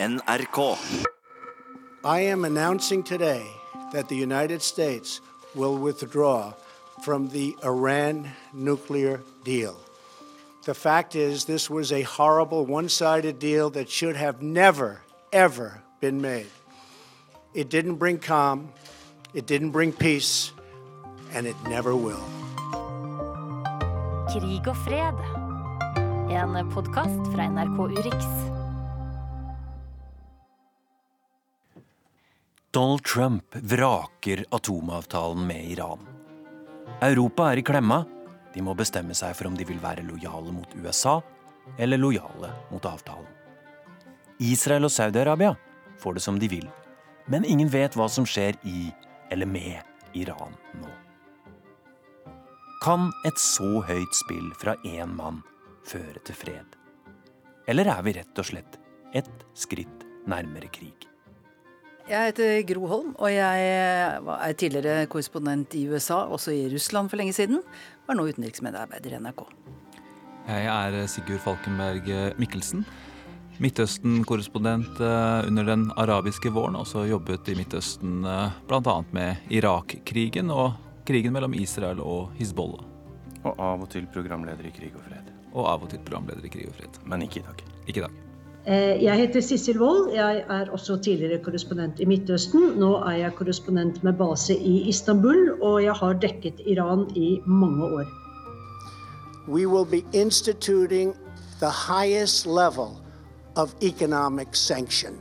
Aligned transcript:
NRK. 0.00 0.78
I 2.04 2.20
am 2.20 2.44
announcing 2.44 3.02
today 3.02 3.44
that 3.92 4.08
the 4.08 4.14
United 4.14 4.62
States 4.62 5.20
will 5.56 5.76
withdraw 5.76 6.52
from 7.02 7.30
the 7.30 7.56
Iran 7.64 8.30
nuclear 8.54 9.20
deal. 9.42 9.76
The 10.64 10.74
fact 10.74 11.16
is, 11.16 11.46
this 11.46 11.68
was 11.68 11.90
a 11.90 12.02
horrible 12.02 12.64
one 12.64 12.88
sided 12.88 13.40
deal 13.40 13.70
that 13.70 13.90
should 13.90 14.14
have 14.14 14.40
never, 14.40 15.00
ever 15.32 15.82
been 16.00 16.20
made. 16.20 16.50
It 17.52 17.68
didn't 17.68 17.96
bring 17.96 18.18
calm, 18.18 18.72
it 19.34 19.46
didn't 19.46 19.70
bring 19.70 19.92
peace, 19.92 20.52
and 21.32 21.44
it 21.44 21.56
never 21.64 21.96
will. 21.96 22.22
Krig 24.30 24.68
og 24.68 24.76
fred. 24.76 25.18
En 26.30 26.70
podkast 26.70 27.32
fra 27.32 27.48
NRK 27.48 27.78
Urix. 27.80 28.57
Donald 32.78 33.04
Trump 33.04 33.44
vraker 33.54 34.44
atomavtalen 34.50 35.46
med 35.46 35.70
Iran. 35.70 35.98
Europa 37.02 37.48
er 37.52 37.56
i 37.56 37.62
klemma. 37.62 38.04
De 38.54 38.62
må 38.62 38.74
bestemme 38.78 39.16
seg 39.18 39.32
for 39.34 39.48
om 39.50 39.56
de 39.58 39.66
vil 39.66 39.80
være 39.82 40.04
lojale 40.06 40.54
mot 40.54 40.76
USA 40.78 41.16
eller 41.74 41.98
lojale 41.98 42.52
mot 42.70 42.86
avtalen. 42.86 43.26
Israel 44.38 44.86
og 44.86 44.94
Saudi-Arabia 44.94 45.56
får 45.98 46.20
det 46.20 46.22
som 46.28 46.38
de 46.38 46.52
vil, 46.54 46.68
men 47.26 47.48
ingen 47.50 47.72
vet 47.74 47.98
hva 47.98 48.06
som 48.06 48.22
skjer 48.22 48.54
i 48.62 48.92
eller 49.34 49.50
med 49.50 50.14
Iran 50.14 50.54
nå. 50.78 50.94
Kan 52.86 53.10
et 53.26 53.42
så 53.42 53.82
høyt 53.90 54.22
spill 54.22 54.54
fra 54.62 54.78
én 54.86 55.18
mann 55.18 55.42
føre 55.82 56.22
til 56.22 56.42
fred? 56.46 56.78
Eller 57.66 57.90
er 57.90 58.06
vi 58.06 58.18
rett 58.22 58.38
og 58.38 58.52
slett 58.54 58.82
et 59.18 59.46
skritt 59.66 60.06
nærmere 60.30 60.70
krig? 60.70 61.08
Jeg 62.08 62.30
heter 62.30 62.62
Gro 62.64 62.86
Holm, 62.88 63.10
og 63.20 63.28
jeg 63.28 63.64
er 63.68 64.54
tidligere 64.56 65.06
korrespondent 65.12 65.74
i 65.76 65.82
USA, 65.90 66.22
også 66.24 66.54
i 66.56 66.62
Russland 66.72 67.10
for 67.12 67.20
lenge 67.20 67.34
siden. 67.36 67.60
Var 68.08 68.16
nå 68.16 68.24
utenriksmedarbeider 68.30 69.12
i 69.12 69.20
NRK. 69.20 69.42
Jeg 70.48 70.70
er 70.72 70.96
Sigurd 71.12 71.42
Falkenberg 71.44 72.08
Mikkelsen. 72.40 72.86
Midtøsten-korrespondent 73.58 75.00
eh, 75.02 75.48
under 75.50 75.64
den 75.64 75.88
arabiske 75.96 76.52
våren. 76.54 76.78
Også 76.78 77.04
jobbet 77.10 77.50
i 77.50 77.56
Midtøsten 77.58 78.22
eh, 78.24 78.54
bl.a. 78.70 78.94
med 79.12 79.50
Irak-krigen 79.50 80.52
og 80.54 80.78
krigen 81.08 81.34
mellom 81.34 81.56
Israel 81.58 82.00
og 82.04 82.30
Hizbollah. 82.38 82.86
Og 83.42 83.52
av 83.52 83.84
og 83.84 83.90
til 83.92 84.06
programleder 84.14 84.70
i 84.70 84.72
Krig 84.74 84.94
og 84.94 85.04
fred. 85.10 85.34
Og 85.52 85.66
av 85.66 85.84
og 85.84 85.92
til 85.92 86.00
programleder 86.06 86.46
i 86.46 86.54
Krig 86.54 86.70
og 86.70 86.78
fred. 86.78 87.02
Men 87.04 87.26
ikke 87.26 87.42
i 87.42 87.46
dag. 87.50 87.68
Ikke 87.86 88.04
i 88.04 88.06
dag. 88.06 88.27
Eh, 88.68 89.02
jeg 89.02 89.16
heter 89.16 89.40
Sissel 89.40 89.80
Wold. 89.80 90.12
Jeg 90.14 90.44
er 90.50 90.70
også 90.70 90.96
tidligere 90.96 91.42
korrespondent 91.44 92.00
i 92.00 92.04
Midtøsten. 92.04 92.60
Nå 92.76 92.96
er 92.96 93.10
jeg 93.10 93.32
korrespondent 93.34 94.04
med 94.04 94.12
base 94.12 94.56
i 94.56 94.88
Istanbul, 94.88 95.62
og 95.62 95.84
jeg 95.84 95.92
har 95.92 96.12
dekket 96.12 96.60
Iran 96.66 97.16
i 97.16 97.40
mange 97.46 97.84
år. 97.84 98.04
We 99.48 99.66
will 99.68 99.86
be 99.86 100.18
instituting 100.18 101.16
the 101.60 101.70
highest 101.94 102.46
level 102.46 102.88
of 103.56 103.74
economic 103.82 104.48
sanction. 104.52 105.12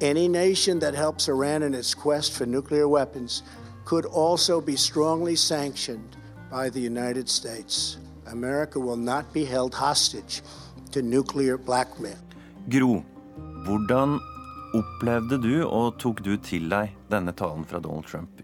Any 0.00 0.26
nation 0.26 0.80
that 0.80 0.94
helps 0.94 1.28
Iran 1.28 1.62
in 1.62 1.74
its 1.74 1.94
quest 1.94 2.32
for 2.32 2.44
nuclear 2.44 2.88
weapons 2.88 3.44
could 3.84 4.06
also 4.06 4.60
be 4.60 4.76
strongly 4.76 5.36
sanctioned 5.36 6.10
by 6.50 6.70
the 6.70 6.80
United 6.80 7.28
States. 7.28 7.98
America 8.32 8.80
will 8.80 8.96
not 8.96 9.24
be 9.32 9.44
held 9.44 9.74
hostage 9.74 10.42
to 10.92 11.02
nuclear 11.02 11.56
blackmail. 11.56 12.27
Gro, 12.68 12.98
hvordan 13.64 14.18
opplevde 14.76 15.38
du 15.40 15.54
og 15.64 15.94
tok 16.02 16.18
du 16.20 16.34
til 16.44 16.66
deg 16.68 16.90
denne 17.08 17.32
talen 17.32 17.62
fra 17.64 17.78
Donald 17.80 18.04
Trump? 18.10 18.42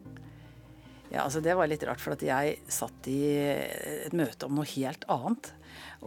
Ja, 1.11 1.27
altså 1.27 1.43
Det 1.45 1.53
var 1.53 1.69
litt 1.69 1.85
rart, 1.85 2.01
for 2.01 2.17
at 2.17 2.25
jeg 2.25 2.55
satt 2.73 3.05
i 3.13 3.19
et 3.37 4.17
møte 4.17 4.49
om 4.49 4.57
noe 4.57 4.71
helt 4.71 5.05
annet. 5.13 5.51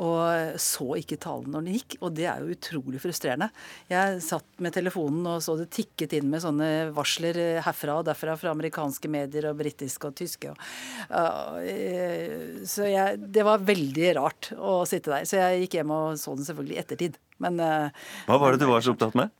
Og 0.01 0.57
så 0.61 0.87
ikke 0.97 1.19
talen 1.21 1.53
når 1.53 1.67
den 1.67 1.77
gikk, 1.77 1.99
og 2.01 2.15
det 2.17 2.25
er 2.31 2.41
jo 2.41 2.57
utrolig 2.57 3.03
frustrerende. 3.03 3.51
Jeg 3.91 4.17
satt 4.25 4.49
med 4.65 4.73
telefonen 4.73 5.29
og 5.35 5.45
så 5.45 5.53
det 5.61 5.69
tikket 5.77 6.17
inn 6.17 6.33
med 6.33 6.41
sånne 6.41 6.89
varsler 6.97 7.37
herfra 7.67 7.99
og 8.01 8.09
derfra 8.09 8.33
fra 8.39 8.55
amerikanske 8.57 9.13
medier 9.13 9.51
og 9.51 9.61
britiske 9.61 10.09
og 10.09 10.17
tyske. 10.17 10.57
Uh, 11.13 12.65
så 12.65 12.89
jeg, 12.89 13.21
det 13.29 13.45
var 13.45 13.61
veldig 13.61 14.11
rart 14.17 14.51
å 14.57 14.81
sitte 14.89 15.13
der. 15.13 15.29
Så 15.29 15.37
jeg 15.37 15.67
gikk 15.67 15.81
hjem 15.83 15.97
og 16.01 16.17
så 16.17 16.33
den 16.33 16.49
selvfølgelig 16.49 16.79
i 16.79 16.85
ettertid. 16.87 17.23
Men 17.43 17.59
uh, 17.61 18.07
Hva 18.29 18.39
var 18.41 18.55
det 18.55 18.63
du 18.63 18.69
var 18.69 18.85
så 18.85 18.95
opptatt 18.95 19.17
med? 19.17 19.33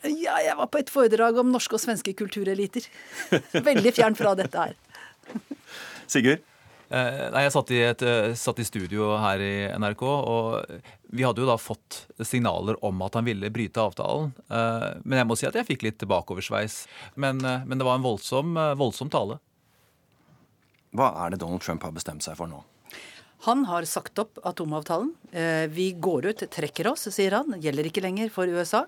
Ja, 0.00 0.38
jeg 0.40 0.56
var 0.56 0.70
på 0.72 0.80
et 0.80 0.92
foredrag 0.92 1.38
om 1.42 1.50
norske 1.52 1.76
og 1.76 1.82
svenske 1.82 2.14
kultureliter. 2.16 2.86
Veldig 3.52 3.92
fjern 3.92 4.16
fra 4.16 4.32
dette 4.38 4.68
her. 4.70 4.78
Sigurd? 6.12 6.46
Eh, 6.90 7.26
nei, 7.30 7.44
Jeg 7.44 7.52
satt 7.54 7.70
i, 7.70 7.78
et, 7.86 8.02
eh, 8.02 8.32
satt 8.34 8.58
i, 8.58 8.66
studio 8.66 9.12
her 9.22 9.38
i 9.38 9.54
NRK, 9.78 10.02
og 10.02 10.80
vi 11.14 11.22
hadde 11.22 11.44
jo 11.44 11.46
da 11.46 11.54
fått 11.60 12.00
signaler 12.26 12.80
om 12.84 12.98
at 13.06 13.14
han 13.14 13.28
ville 13.28 13.52
bryte 13.54 13.78
avtalen. 13.78 14.32
Eh, 14.50 14.88
men 15.04 15.20
jeg 15.20 15.28
må 15.28 15.36
si 15.38 15.46
at 15.46 15.54
jeg 15.54 15.68
fikk 15.68 15.86
litt 15.86 16.02
bakoversveis. 16.02 16.82
Men, 17.14 17.38
men 17.38 17.78
det 17.78 17.86
var 17.86 18.00
en 18.00 18.06
voldsom, 18.06 18.58
voldsom 18.80 19.12
tale. 19.12 19.38
Hva 20.90 21.12
er 21.22 21.30
det 21.30 21.44
Donald 21.44 21.62
Trump 21.62 21.86
har 21.86 21.94
bestemt 21.94 22.26
seg 22.26 22.34
for 22.40 22.50
nå? 22.50 22.64
Han 23.42 23.64
har 23.64 23.86
sagt 23.88 24.18
opp 24.18 24.38
atomavtalen. 24.44 25.14
Eh, 25.32 25.66
vi 25.72 25.92
går 25.92 26.26
ut, 26.26 26.42
trekker 26.52 26.90
oss, 26.90 27.06
sier 27.08 27.32
han. 27.38 27.54
Gjelder 27.56 27.86
ikke 27.88 28.02
lenger 28.04 28.28
for 28.32 28.50
USA. 28.50 28.82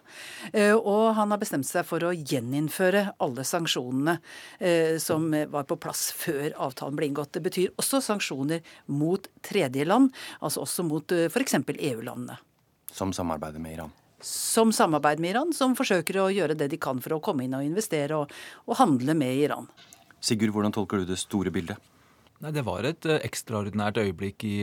Eh, 0.52 0.74
og 0.76 1.14
han 1.16 1.32
har 1.32 1.40
bestemt 1.40 1.64
seg 1.64 1.86
for 1.88 2.04
å 2.04 2.10
gjeninnføre 2.12 3.14
alle 3.24 3.46
sanksjonene 3.48 4.18
eh, 4.60 4.98
som 5.00 5.30
var 5.54 5.64
på 5.70 5.78
plass 5.80 6.10
før 6.12 6.52
avtalen 6.68 6.98
ble 6.98 7.08
inngått. 7.08 7.32
Det 7.32 7.44
betyr 7.46 7.72
også 7.80 8.02
sanksjoner 8.04 8.60
mot 8.92 9.24
tredjeland, 9.40 10.12
altså 10.44 10.66
også 10.66 10.84
mot 10.84 11.16
f.eks. 11.32 11.56
EU-landene. 11.72 12.36
Som 12.92 13.14
samarbeider 13.16 13.62
med 13.62 13.78
Iran? 13.78 13.94
Som 14.22 14.74
samarbeider 14.76 15.24
med 15.24 15.32
Iran, 15.32 15.56
som 15.56 15.72
forsøker 15.78 16.20
å 16.20 16.28
gjøre 16.28 16.58
det 16.60 16.68
de 16.74 16.80
kan 16.80 17.00
for 17.00 17.16
å 17.16 17.22
komme 17.24 17.46
inn 17.46 17.56
og 17.56 17.64
investere 17.64 18.20
og, 18.20 18.36
og 18.68 18.76
handle 18.78 19.16
med 19.16 19.46
Iran. 19.46 19.72
Sigurd, 20.22 20.52
hvordan 20.54 20.76
tolker 20.76 21.00
du 21.00 21.08
det 21.08 21.18
store 21.18 21.50
bildet? 21.50 21.80
Nei, 22.42 22.50
Det 22.50 22.64
var 22.66 22.82
et 22.82 23.06
uh, 23.06 23.20
ekstraordinært 23.22 24.00
øyeblikk 24.02 24.42
i, 24.48 24.56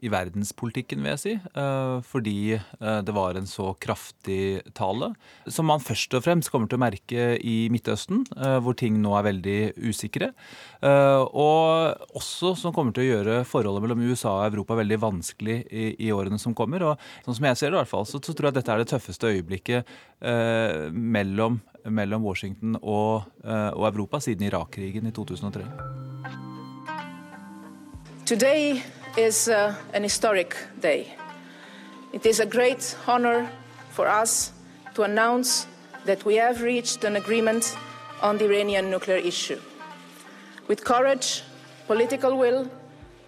i, 0.00 0.08
verdenspolitikken, 0.08 1.02
vil 1.04 1.12
jeg 1.12 1.20
si. 1.20 1.34
Uh, 1.52 2.00
fordi 2.00 2.56
det 2.80 3.12
var 3.12 3.36
en 3.36 3.48
så 3.50 3.74
kraftig 3.82 4.62
tale. 4.76 5.10
Som 5.52 5.68
man 5.68 5.84
først 5.84 6.16
og 6.16 6.24
fremst 6.24 6.48
kommer 6.52 6.70
til 6.70 6.78
å 6.78 6.84
merke 6.86 7.26
i 7.36 7.68
Midtøsten, 7.72 8.24
hvor 8.64 8.76
ting 8.78 8.96
nå 9.02 9.12
er 9.18 9.26
veldig 9.26 9.58
usikre. 9.84 10.30
og 10.80 12.16
også 12.16 12.54
som 12.56 12.72
kommer 12.72 12.94
til 12.94 13.04
å 13.04 13.08
gjøre 13.08 13.36
forholdet 13.48 13.84
mellom 13.84 14.04
USA 14.08 14.32
og 14.38 14.54
Europa 14.54 14.78
veldig 14.78 14.98
vanskelig 15.02 15.58
i, 15.68 15.86
i 16.06 16.12
årene 16.12 16.38
som 16.40 16.54
kommer. 16.56 16.84
Og 16.84 17.06
sånn 17.26 17.38
som 17.38 17.48
jeg 17.50 17.60
ser 17.60 17.70
det, 17.70 17.76
i 17.76 17.80
hvert 17.82 17.92
fall, 17.92 18.08
så, 18.08 18.20
så 18.22 18.32
tror 18.32 18.48
jeg 18.48 18.56
at 18.56 18.60
dette 18.60 18.74
er 18.74 18.82
det 18.82 18.90
tøffeste 18.92 19.32
øyeblikket 19.32 19.96
mellom, 20.92 21.60
mellom, 21.84 22.24
Washington 22.24 22.78
og, 22.82 23.28
og 23.44 23.88
Europa 23.92 24.22
siden 24.24 24.48
Irak-krigen 24.48 25.08
i 25.08 25.16
2003. 25.16 26.15
Today 28.26 28.82
is 29.16 29.48
uh, 29.48 29.76
an 29.92 30.02
historic 30.02 30.56
day. 30.80 31.14
It 32.12 32.26
is 32.26 32.40
a 32.40 32.44
great 32.44 32.96
honor 33.06 33.48
for 33.90 34.08
us 34.08 34.50
to 34.94 35.04
announce 35.04 35.68
that 36.06 36.24
we 36.24 36.34
have 36.34 36.60
reached 36.60 37.04
an 37.04 37.14
agreement 37.14 37.76
on 38.20 38.36
the 38.36 38.46
Iranian 38.46 38.90
nuclear 38.90 39.18
issue. 39.18 39.60
With 40.66 40.82
courage, 40.82 41.44
political 41.86 42.36
will, 42.36 42.68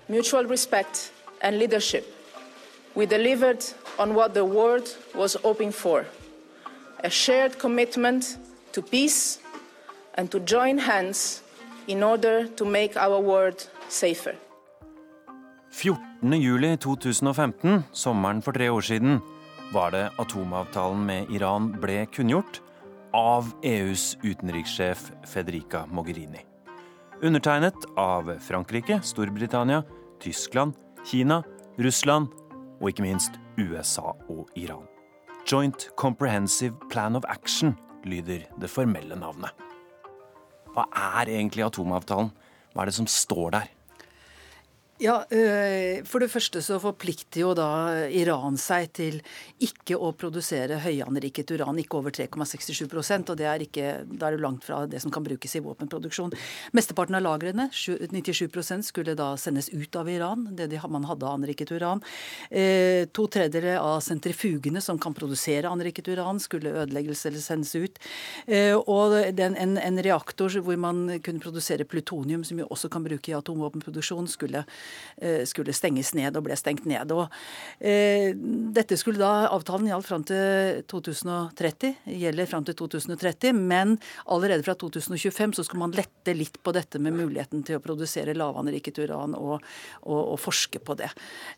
mutual 0.09 0.43
respect, 0.47 1.13
and 1.43 1.61
leadership, 1.61 2.05
we 2.97 3.07
delivered 3.07 3.65
on 4.01 4.17
what 4.17 4.35
the 4.35 4.45
world 4.45 4.97
was 5.15 5.35
hoping 5.35 5.71
for 5.71 6.07
a 7.05 7.09
shared 7.09 7.57
commitment 7.61 8.37
to 8.73 8.83
peace 8.83 9.39
and 10.15 10.29
to 10.33 10.41
join 10.41 10.77
hands 10.79 11.41
in 11.87 12.03
order 12.03 12.49
to 12.49 12.65
make 12.65 12.97
our 12.97 13.21
world 13.21 13.69
safer. 13.89 14.35
14.07.2015, 15.73 17.83
sommeren 17.93 18.43
for 18.43 18.53
tre 18.57 18.71
år 18.73 18.81
siden, 18.81 19.21
var 19.73 19.91
det 19.93 20.09
atomavtalen 20.19 21.07
med 21.07 21.31
Iran 21.35 21.73
ble 21.81 22.07
kunngjort 22.15 22.61
av 23.17 23.51
EUs 23.65 24.17
utenrikssjef 24.25 25.11
Federica 25.29 25.87
Mogherini. 25.87 26.41
Undertegnet 27.23 27.87
av 27.99 28.39
Frankrike, 28.41 29.01
Storbritannia, 29.03 29.83
Tyskland, 30.23 30.75
Kina, 31.05 31.43
Russland 31.79 32.29
og 32.81 32.91
ikke 32.91 33.05
minst 33.05 33.33
USA 33.59 34.15
og 34.31 34.49
Iran. 34.57 34.87
Joint 35.49 35.89
Comprehensive 35.97 36.75
Plan 36.91 37.17
of 37.17 37.25
Action 37.29 37.75
lyder 38.05 38.47
det 38.61 38.71
formelle 38.71 39.17
navnet. 39.17 39.51
Hva 40.75 40.87
er 41.19 41.33
egentlig 41.33 41.65
atomavtalen? 41.67 42.31
Hva 42.73 42.85
er 42.85 42.91
det 42.91 42.99
som 42.99 43.09
står 43.11 43.55
der? 43.57 43.71
Ja, 44.99 45.21
eh, 45.31 46.03
For 46.03 46.19
det 46.19 46.27
første 46.33 46.59
så 46.59 46.75
forplikter 46.83 47.45
jo 47.45 47.53
da 47.55 47.69
Iran 48.11 48.57
seg 48.59 48.89
til 48.99 49.21
ikke 49.63 49.95
å 49.95 50.11
produsere 50.19 50.81
høyanriket 50.83 51.53
uran, 51.55 51.79
ikke 51.79 52.01
over 52.01 52.11
3,67% 52.17 53.31
og 53.31 53.39
det 53.39 53.47
er 53.47 53.63
ikke, 53.63 53.93
Da 54.11 54.27
er 54.27 54.35
det 54.35 54.43
langt 54.43 54.67
fra 54.67 54.81
det 54.91 54.99
som 55.03 55.13
kan 55.15 55.23
brukes 55.23 55.55
i 55.55 55.63
våpenproduksjon. 55.63 56.35
Mesteparten 56.75 57.15
av 57.15 57.23
lagrene, 57.23 57.69
97% 57.71 58.89
skulle 58.91 59.15
da 59.15 59.37
sendes 59.37 59.69
ut 59.71 59.95
av 59.95 60.11
Iran, 60.11 60.49
det 60.59 60.67
de, 60.73 60.81
man 60.91 61.07
hadde 61.07 61.31
anriket 61.31 61.71
uran. 61.71 62.03
Eh, 62.51 63.07
to 63.15 63.29
tredjedeler 63.31 63.79
av 63.79 64.01
sentrifugene 64.03 64.83
som 64.83 64.99
kan 64.99 65.15
produsere 65.15 65.71
anriket 65.71 66.09
uran, 66.09 66.43
skulle 66.43 66.75
ødelegges 66.75 67.25
eller 67.31 67.39
sendes 67.39 67.75
ut. 67.79 68.03
Eh, 68.47 68.75
og 68.75 69.15
den, 69.37 69.55
en, 69.55 69.79
en 69.79 70.03
reaktor 70.03 70.51
hvor 70.59 70.77
man 70.77 71.21
kunne 71.23 71.39
produsere 71.39 71.87
plutonium, 71.87 72.43
som 72.43 72.59
jo 72.59 72.67
også 72.67 72.91
kan 72.91 73.07
bruke 73.07 73.31
i 73.31 73.39
atomvåpenproduksjon, 73.39 74.27
skulle 74.27 74.67
skulle 75.49 75.75
stenges 75.75 76.13
ned 76.15 76.37
og 76.39 76.45
ble 76.47 76.57
stengt 76.59 76.87
ned. 76.89 77.13
Og 77.15 77.27
eh, 77.81 78.35
dette 78.75 78.99
skulle 78.99 79.21
da, 79.21 79.49
Avtalen 79.53 79.89
gjaldt 79.91 80.09
fram 80.09 80.25
til 80.29 80.83
2030, 80.91 81.95
gjelder 82.19 82.51
fram 82.51 82.67
til 82.67 82.77
2030, 82.79 83.57
men 83.57 83.97
allerede 84.27 84.65
fra 84.67 84.77
2025 84.79 85.57
så 85.59 85.67
skal 85.67 85.83
man 85.83 85.95
lette 85.97 86.35
litt 86.37 86.61
på 86.63 86.75
dette 86.77 87.01
med 87.03 87.17
muligheten 87.17 87.65
til 87.67 87.79
å 87.79 87.85
produsere 87.85 88.37
lavanriket 88.37 89.01
uran 89.03 89.37
og, 89.39 89.59
og, 90.03 90.21
og, 90.21 90.37
forske 90.43 90.83
på 90.85 90.97
det. 90.99 91.11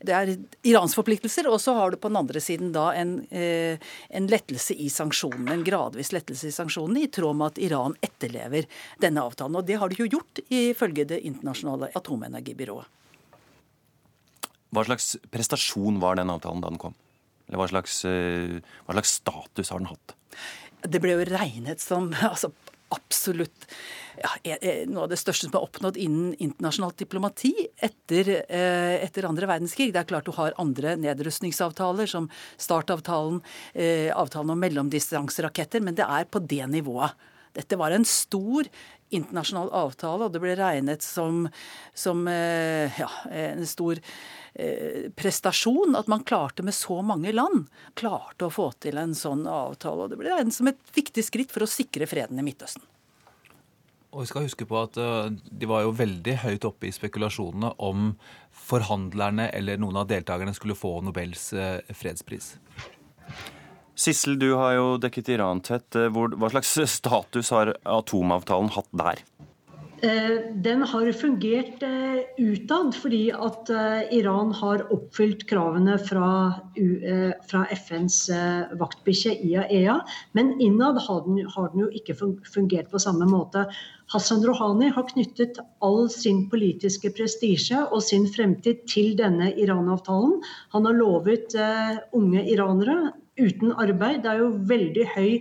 Det 0.04 0.16
er 0.16 0.34
Irans 0.68 0.96
forpliktelser, 0.96 1.48
og 1.50 1.60
så 1.62 1.76
har 1.78 1.92
du 1.92 2.00
på 2.00 2.10
den 2.10 2.20
andre 2.20 2.42
siden 2.42 2.72
da 2.76 2.90
en, 2.96 3.18
eh, 3.30 3.80
en 4.10 4.30
lettelse 4.30 4.76
i 4.76 4.88
sanksjonene, 4.92 5.54
en 5.54 5.66
gradvis 5.66 6.14
lettelse 6.16 6.50
i 6.50 6.54
sanksjonene, 6.54 7.04
i 7.04 7.12
tråd 7.12 7.36
med 7.36 7.54
at 7.54 7.62
Iran 7.70 7.98
etterlever 8.04 8.68
denne 9.02 9.24
avtalen. 9.24 9.60
Og 9.60 9.68
det 9.68 9.80
har 9.80 9.90
de 9.90 10.00
jo 10.00 10.08
gjort, 10.18 10.44
ifølge 10.50 11.06
Det 11.10 11.20
internasjonale 11.26 11.88
atomenergibyrået. 11.96 12.99
Hva 14.70 14.86
slags 14.86 15.16
prestasjon 15.34 15.98
var 16.02 16.18
den 16.20 16.30
avtalen 16.30 16.62
da 16.62 16.70
den 16.70 16.80
kom? 16.80 16.96
Eller 17.48 17.58
hva 17.58 17.68
slags, 17.70 18.04
eh, 18.06 18.60
hva 18.86 18.94
slags 18.94 19.16
status 19.18 19.72
har 19.74 19.82
den 19.82 19.90
hatt? 19.90 20.14
Det 20.86 21.00
ble 21.02 21.16
jo 21.16 21.26
regnet 21.26 21.82
som 21.82 22.12
altså, 22.32 22.52
absolutt 22.94 23.66
ja, 24.20 24.56
noe 24.90 25.06
av 25.06 25.10
det 25.10 25.18
største 25.20 25.46
som 25.46 25.56
er 25.56 25.64
oppnådd 25.64 25.98
innen 26.00 26.34
internasjonalt 26.42 26.98
diplomati 27.00 27.52
etter, 27.82 28.30
eh, 28.42 28.96
etter 29.00 29.26
andre 29.28 29.48
verdenskrig. 29.48 29.90
Det 29.94 30.02
er 30.02 30.08
klart 30.10 30.28
du 30.28 30.34
har 30.36 30.56
andre 30.60 30.96
nedrustningsavtaler, 31.00 32.10
som 32.10 32.28
startavtalen, 32.60 33.40
eh, 33.74 34.10
avtalen 34.12 34.54
om 34.54 34.60
mellomdistanseraketter, 34.60 35.82
men 35.82 35.96
det 35.96 36.06
er 36.06 36.24
på 36.24 36.42
det 36.46 36.66
nivået. 36.68 37.16
Dette 37.54 37.78
var 37.78 37.90
en 37.90 38.04
stor 38.04 38.68
internasjonal 39.10 39.72
avtale, 39.74 40.26
og 40.26 40.34
det 40.34 40.42
ble 40.42 40.56
regnet 40.58 41.02
som, 41.02 41.46
som 41.94 42.26
ja, 42.30 43.08
en 43.30 43.66
stor 43.66 43.98
Eh, 44.54 45.10
prestasjon 45.14 45.94
at 45.94 46.08
man 46.10 46.24
klarte 46.26 46.64
med 46.66 46.74
så 46.74 46.96
mange 47.06 47.30
land 47.32 47.68
klarte 47.94 48.48
å 48.48 48.50
få 48.50 48.72
til 48.82 48.98
en 48.98 49.14
sånn 49.14 49.44
avtale. 49.46 50.04
og 50.04 50.10
Det 50.10 50.18
ble 50.18 50.32
regnet 50.32 50.56
som 50.56 50.66
et 50.66 50.80
viktig 50.94 51.22
skritt 51.22 51.54
for 51.54 51.62
å 51.62 51.70
sikre 51.70 52.08
freden 52.10 52.40
i 52.40 52.46
Midtøsten. 52.46 52.82
Og 54.10 54.24
vi 54.24 54.26
skal 54.26 54.48
huske 54.48 54.66
på 54.66 54.74
at 54.80 54.98
eh, 54.98 55.30
De 55.30 55.70
var 55.70 55.84
jo 55.86 55.94
veldig 55.94 56.34
høyt 56.42 56.66
oppe 56.66 56.88
i 56.88 56.94
spekulasjonene 56.94 57.76
om 57.78 58.10
forhandlerne 58.50 59.52
eller 59.54 59.78
noen 59.78 60.02
av 60.02 60.10
deltakerne 60.10 60.54
skulle 60.56 60.78
få 60.78 60.96
Nobels 61.06 61.52
eh, 61.54 61.78
fredspris. 61.94 62.56
Sissel, 64.00 64.38
du 64.40 64.54
har 64.56 64.78
jo 64.78 64.86
dekket 64.96 65.28
Iran 65.34 65.60
tett. 65.60 65.92
Hva 65.92 66.48
slags 66.52 66.72
status 66.98 67.52
har 67.52 67.74
atomavtalen 67.84 68.72
hatt 68.72 68.88
der? 68.96 69.20
Eh, 70.00 70.54
den 70.54 70.82
har 70.88 71.12
fungert 71.12 71.82
eh, 71.84 72.22
utad 72.40 72.94
fordi 72.96 73.26
at 73.36 73.68
eh, 73.68 74.06
Iran 74.16 74.54
har 74.56 74.86
oppfylt 74.94 75.44
kravene 75.50 75.98
fra, 76.00 76.30
FNs 77.76 78.16
vaktbikkje 78.80 79.34
IAEA. 79.44 79.98
Men 80.32 80.54
innad 80.56 81.02
har 81.04 81.26
den, 81.26 81.44
jo 81.82 81.90
ikke 81.92 82.16
fungert 82.16 82.88
på 82.88 83.02
samme 83.02 83.28
måte. 83.28 83.66
Hassan 84.10 84.40
Rouhani 84.46 84.88
har 84.88 85.04
knyttet 85.12 85.60
all 85.84 86.08
sin 86.10 86.46
politiske 86.50 87.12
prestisje 87.12 87.84
og 87.90 88.00
sin 88.02 88.24
fremtid 88.32 88.86
til 88.88 89.12
denne 89.20 89.52
Iran-avtalen. 89.52 90.38
Han 90.72 90.88
har 90.88 90.96
lovet 90.96 91.54
unge 92.16 92.48
iranere 92.48 93.12
uten 93.38 93.72
arbeid. 93.72 94.22
Det 94.24 94.32
er 94.32 94.42
jo 94.44 94.54
veldig 94.72 95.06
høy 95.16 95.32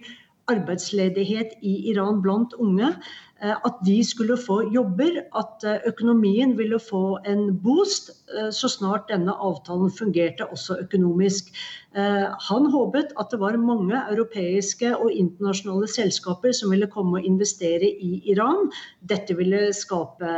arbeidsledighet 0.50 1.58
i 1.62 1.92
Iran 1.92 2.22
blant 2.26 2.54
unge. 2.58 2.94
Eh, 3.42 3.56
at 3.56 3.76
de 3.88 4.04
skulle 4.04 4.36
få 4.38 4.58
jobber, 4.74 5.22
at 5.40 5.64
eh, 5.64 5.84
økonomien 5.88 6.58
ville 6.58 6.80
få 6.80 7.20
en 7.26 7.54
boost 7.64 8.10
eh, 8.36 8.50
så 8.52 8.68
snart 8.68 9.08
denne 9.12 9.32
avtalen 9.32 9.92
fungerte 9.92 10.48
også 10.52 10.82
økonomisk. 10.86 11.54
Han 11.90 12.68
håpet 12.70 13.16
at 13.18 13.32
det 13.32 13.40
var 13.42 13.56
mange 13.58 13.98
europeiske 14.12 14.92
og 14.94 15.10
internasjonale 15.10 15.88
selskaper 15.90 16.54
som 16.54 16.70
ville 16.70 16.86
komme 16.86 17.18
og 17.18 17.26
investere 17.26 17.90
i 17.90 18.20
Iran. 18.30 18.70
Dette 19.10 19.34
ville 19.34 19.72
skape 19.74 20.30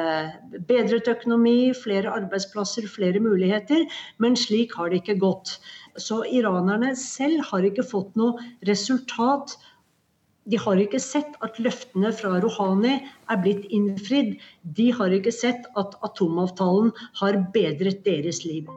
bedret 0.69 1.09
økonomi, 1.11 1.73
flere 1.75 2.13
arbeidsplasser, 2.21 2.87
flere 2.87 3.19
muligheter. 3.19 3.83
Men 4.17 4.39
slik 4.39 4.77
har 4.79 4.93
det 4.93 5.01
ikke 5.01 5.19
gått. 5.19 5.57
Så 5.97 6.23
iranerne 6.23 6.95
selv 6.95 7.43
har 7.51 7.67
ikke 7.67 7.83
fått 7.87 8.15
noe 8.19 8.39
resultat 8.67 9.57
de 10.49 10.57
har 10.57 10.79
ikke 10.81 10.99
sett 10.99 11.35
at 11.45 11.59
løftene 11.61 12.09
fra 12.17 12.39
Rouhani 12.41 12.95
er 13.29 13.41
blitt 13.43 13.67
innfridd. 13.69 14.39
De 14.77 14.87
har 14.97 15.13
ikke 15.13 15.33
sett 15.33 15.67
at 15.77 15.93
atomavtalen 16.01 16.89
har 17.21 17.37
bedret 17.53 18.01
deres 18.05 18.41
liv. 18.45 18.69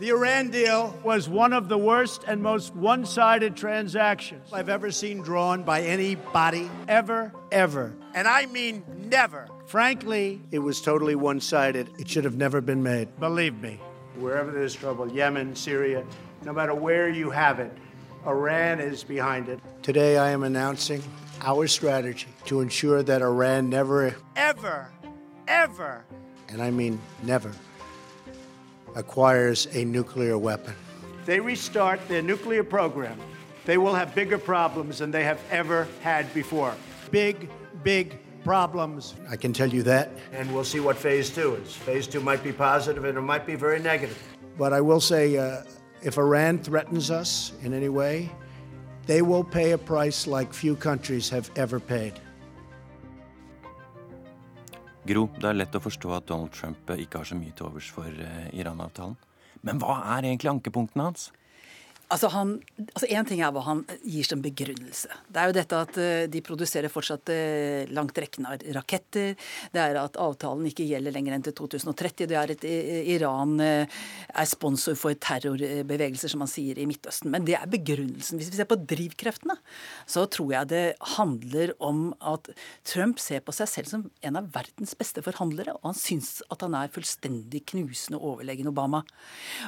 The 0.00 0.08
Iran 0.08 0.48
deal 0.48 0.94
was 1.04 1.28
one 1.28 1.52
of 1.52 1.68
the 1.68 1.76
worst 1.76 2.24
and 2.26 2.40
most 2.40 2.74
one 2.74 3.04
sided 3.04 3.54
transactions 3.54 4.50
I've 4.52 4.70
ever 4.70 4.90
seen 4.90 5.22
drawn 5.22 5.62
by 5.62 5.82
anybody, 5.82 6.70
ever, 6.88 7.32
ever. 7.52 7.92
And 8.14 8.26
I 8.26 8.46
mean 8.46 8.82
never. 9.10 9.48
Frankly, 9.70 10.40
it 10.50 10.58
was 10.58 10.80
totally 10.80 11.14
one 11.14 11.40
sided. 11.40 11.90
It 11.96 12.08
should 12.08 12.24
have 12.24 12.34
never 12.34 12.60
been 12.60 12.82
made. 12.82 13.20
Believe 13.20 13.62
me, 13.62 13.78
wherever 14.18 14.50
there's 14.50 14.74
trouble, 14.74 15.08
Yemen, 15.08 15.54
Syria, 15.54 16.04
no 16.44 16.52
matter 16.52 16.74
where 16.74 17.08
you 17.08 17.30
have 17.30 17.60
it, 17.60 17.70
Iran 18.26 18.80
is 18.80 19.04
behind 19.04 19.48
it. 19.48 19.60
Today, 19.80 20.18
I 20.18 20.30
am 20.30 20.42
announcing 20.42 21.04
our 21.42 21.68
strategy 21.68 22.26
to 22.46 22.62
ensure 22.62 23.04
that 23.04 23.22
Iran 23.22 23.70
never, 23.70 24.16
ever, 24.34 24.90
ever, 25.46 26.04
and 26.48 26.60
I 26.60 26.72
mean 26.72 27.00
never, 27.22 27.52
acquires 28.96 29.68
a 29.70 29.84
nuclear 29.84 30.36
weapon. 30.36 30.74
If 31.20 31.26
they 31.26 31.38
restart 31.38 32.00
their 32.08 32.22
nuclear 32.22 32.64
program, 32.64 33.20
they 33.66 33.78
will 33.78 33.94
have 33.94 34.16
bigger 34.16 34.36
problems 34.36 34.98
than 34.98 35.12
they 35.12 35.22
have 35.22 35.40
ever 35.48 35.86
had 36.00 36.34
before. 36.34 36.74
Big, 37.12 37.48
big 37.84 38.18
problems. 38.44 39.14
I 39.28 39.36
can 39.36 39.52
tell 39.52 39.68
you 39.68 39.82
that. 39.84 40.10
And 40.32 40.52
we'll 40.54 40.64
see 40.64 40.80
what 40.80 40.96
phase 40.96 41.30
two 41.30 41.56
is. 41.56 41.74
Phase 41.74 42.06
two 42.06 42.20
might 42.20 42.42
be 42.42 42.52
positive 42.52 43.04
and 43.04 43.16
it 43.18 43.22
might 43.22 43.46
be 43.46 43.56
very 43.56 43.80
negative. 43.80 44.18
But 44.58 44.72
I 44.72 44.80
will 44.80 45.00
say, 45.00 45.36
uh, 45.36 45.62
If 46.02 46.16
Iran 46.16 46.58
threatens 46.58 47.10
us 47.10 47.52
in 47.62 47.74
any 47.74 47.90
way, 47.90 48.30
they 49.04 49.20
will 49.20 49.44
pay 49.44 49.72
a 49.72 49.78
price 49.78 50.26
like 50.26 50.54
few 50.54 50.74
countries 50.74 51.28
have 51.28 51.50
ever 51.56 51.78
paid. 51.78 52.14
Gro, 55.04 55.28
det 55.36 55.48
er 55.48 55.58
lett 55.58 55.76
å 55.76 55.80
forstå 55.80 56.14
at 56.16 56.26
Donald 56.28 56.54
Trump 56.56 56.88
ikke 56.96 57.20
har 57.20 57.28
så 57.28 57.36
mye 57.36 57.52
til 57.56 57.68
overs 57.68 57.88
for 57.92 58.08
eh, 58.08 58.48
Iran-avtalen. 58.56 59.16
Men 59.60 59.80
hva 59.80 59.98
er 60.16 60.28
egentlig 60.30 60.48
ankepunktene 60.54 61.08
hans? 61.10 61.28
Altså, 62.10 62.28
han, 62.34 62.56
altså 62.90 63.06
En 63.14 63.26
ting 63.28 63.40
er 63.44 63.52
hva 63.54 63.62
han 63.68 63.84
gir 64.02 64.26
som 64.26 64.40
begrunnelse. 64.42 65.10
Det 65.30 65.40
er 65.40 65.50
jo 65.50 65.54
dette 65.54 65.80
at 65.84 65.98
uh, 66.00 66.24
de 66.30 66.42
produserer 66.42 66.90
fortsatt 66.90 67.30
uh, 67.30 67.86
langtrekkende 67.94 68.56
raketter. 68.74 69.36
Det 69.70 69.82
er 69.82 69.98
at 70.00 70.18
avtalen 70.20 70.66
ikke 70.66 70.88
gjelder 70.88 71.14
lenger 71.14 71.36
enn 71.36 71.46
til 71.46 71.54
2030. 71.60 72.26
Det 72.30 72.38
er 72.38 72.54
at 72.56 72.66
uh, 72.66 72.98
Iran 73.14 73.54
er 73.60 74.48
sponsor 74.50 74.98
for 74.98 75.14
terrorbevegelser, 75.14 76.32
som 76.32 76.42
man 76.42 76.50
sier 76.50 76.78
i 76.80 76.88
Midtøsten. 76.90 77.30
Men 77.30 77.46
det 77.46 77.56
er 77.60 77.70
begrunnelsen. 77.70 78.40
Hvis 78.40 78.50
vi 78.50 78.58
ser 78.58 78.70
på 78.70 78.80
drivkreftene, 78.90 79.56
så 80.10 80.26
tror 80.30 80.54
jeg 80.56 80.70
det 80.72 80.84
handler 81.14 81.74
om 81.78 82.10
at 82.26 82.50
Trump 82.88 83.22
ser 83.22 83.44
på 83.46 83.54
seg 83.54 83.70
selv 83.70 83.90
som 83.92 84.06
en 84.26 84.40
av 84.40 84.50
verdens 84.54 84.96
beste 84.98 85.22
forhandlere, 85.24 85.76
og 85.78 85.92
han 85.92 85.98
syns 85.98 86.40
at 86.50 86.66
han 86.66 86.74
er 86.78 86.92
fullstendig 86.92 87.62
knusende 87.70 88.18
overlegen 88.18 88.70
Obama. 88.70 89.04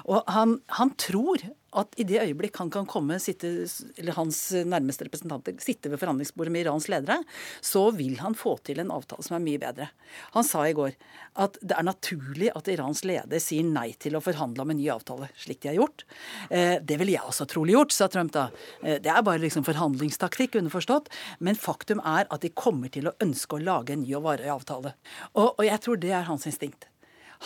Og 0.09 0.23
han, 0.31 0.59
han 0.79 0.95
tror 0.99 1.47
at 1.79 1.97
i 2.01 2.05
det 2.09 2.21
øyeblikk 2.21 2.59
han 2.61 2.71
kan 2.73 2.87
komme, 2.89 3.17
sitte, 3.23 3.51
eller 3.97 4.17
hans 4.17 4.39
nærmeste 4.69 5.07
representanter 5.09 5.57
sitte 5.63 5.91
ved 5.93 6.01
forhandlingsbordet 6.03 6.53
med 6.53 6.67
Irans 6.67 6.89
ledere, 6.93 7.23
så 7.65 7.87
vil 7.97 8.19
han 8.21 8.37
få 8.39 8.59
til 8.67 8.83
en 8.83 8.93
avtale 8.93 9.25
som 9.25 9.39
er 9.39 9.45
mye 9.45 9.61
bedre. 9.63 9.89
Han 10.37 10.47
sa 10.47 10.67
i 10.69 10.77
går 10.77 10.93
at 11.41 11.57
det 11.65 11.79
er 11.79 11.89
naturlig 11.89 12.53
at 12.53 12.69
Irans 12.69 13.03
leder 13.09 13.41
sier 13.43 13.65
nei 13.65 13.93
til 14.01 14.19
å 14.19 14.23
forhandle 14.25 14.67
om 14.67 14.75
en 14.75 14.81
ny 14.81 14.91
avtale, 14.93 15.31
slik 15.39 15.63
de 15.65 15.73
har 15.73 15.81
gjort. 15.81 16.05
Eh, 16.51 16.77
det 16.85 17.01
ville 17.01 17.17
jeg 17.17 17.25
også 17.25 17.49
trolig 17.49 17.77
gjort, 17.79 17.97
sa 17.97 18.11
Trump 18.13 18.35
da. 18.37 18.49
Eh, 18.83 19.01
det 19.03 19.13
er 19.13 19.25
bare 19.25 19.43
liksom 19.43 19.65
forhandlingstaktikk, 19.69 20.61
underforstått. 20.61 21.09
Men 21.41 21.59
faktum 21.59 22.05
er 22.05 22.29
at 22.29 22.45
de 22.45 22.53
kommer 22.53 22.93
til 22.93 23.09
å 23.09 23.17
ønske 23.25 23.57
å 23.57 23.65
lage 23.65 23.97
en 23.97 24.05
ny 24.05 24.13
og 24.19 24.27
varig 24.29 24.53
avtale. 24.53 24.97
Og, 25.33 25.55
og 25.57 25.65
jeg 25.67 25.81
tror 25.85 26.03
det 26.03 26.13
er 26.13 26.29
hans 26.29 26.49
instinkt. 26.51 26.92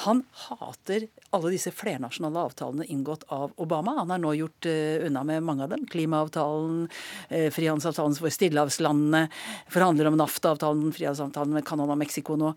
Han 0.05 0.23
hater 0.47 1.07
alle 1.35 1.50
disse 1.55 1.73
flernasjonale 1.73 2.43
avtalene 2.49 2.85
inngått 2.93 3.25
av 3.33 3.55
Obama. 3.57 3.97
Han 3.99 4.12
har 4.12 4.21
nå 4.21 4.35
gjort 4.37 4.69
uh, 4.69 5.07
unna 5.07 5.25
med 5.25 5.43
mange 5.47 5.65
av 5.65 5.73
dem. 5.73 5.87
Klimaavtalen, 5.88 6.85
uh, 7.31 7.49
frihandelsavtalen 7.55 8.19
for 8.19 8.35
stillehavslandene, 8.35 9.26
forhandler 9.73 10.11
om 10.11 10.19
NAFTA-avtalen, 10.21 10.93
frihandelsavtalen 10.97 11.57
med 11.57 11.67
Canada 11.69 11.97
og 11.97 12.03
Mexico 12.03 12.37
nå. 12.37 12.53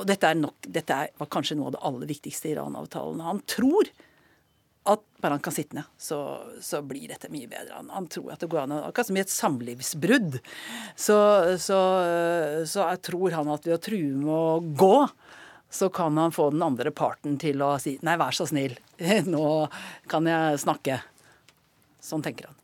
Og 0.00 0.06
dette, 0.06 0.34
nok, 0.38 0.58
dette 0.66 1.02
er, 1.04 1.14
var 1.18 1.30
kanskje 1.30 1.58
noe 1.58 1.70
av 1.70 1.76
det 1.76 1.84
aller 1.90 2.10
viktigste 2.10 2.50
i 2.50 2.54
Iran-avtalen. 2.56 3.22
Han 3.26 3.42
tror 3.50 3.90
at 4.90 5.02
bare 5.20 5.36
han 5.36 5.42
kan 5.44 5.52
sitte 5.52 5.76
ned, 5.76 5.88
så, 6.00 6.18
så, 6.64 6.80
blir 6.82 7.10
dette 7.10 7.28
mye 7.30 7.48
bedre. 7.50 7.74
Han, 7.76 7.90
han, 7.92 8.06
tror 8.10 8.32
at 8.32 8.40
det 8.40 8.48
går 8.50 8.62
an, 8.62 8.72
akkurat 8.80 9.10
som 9.10 9.18
i 9.18 9.22
et 9.22 9.32
samlivsbrudd, 9.32 10.38
så, 10.96 11.18
så, 11.60 11.80
så 12.66 12.86
tror 13.04 13.36
han 13.36 13.52
at 13.52 13.68
ved 13.68 13.76
å 13.76 13.82
true 13.84 14.14
med 14.16 14.32
å 14.32 14.56
gå, 14.80 14.94
så 15.70 15.88
kan 15.94 16.18
han 16.18 16.34
få 16.34 16.50
den 16.50 16.62
andre 16.66 16.90
parten 16.90 17.38
til 17.40 17.62
å 17.62 17.76
si 17.82 17.96
nei, 18.06 18.16
vær 18.20 18.34
så 18.34 18.46
snill, 18.50 18.74
nå 19.34 19.44
kan 20.10 20.26
jeg 20.26 20.62
snakke. 20.62 21.00
Sånn 22.02 22.24
tenker 22.24 22.50
han. 22.50 22.56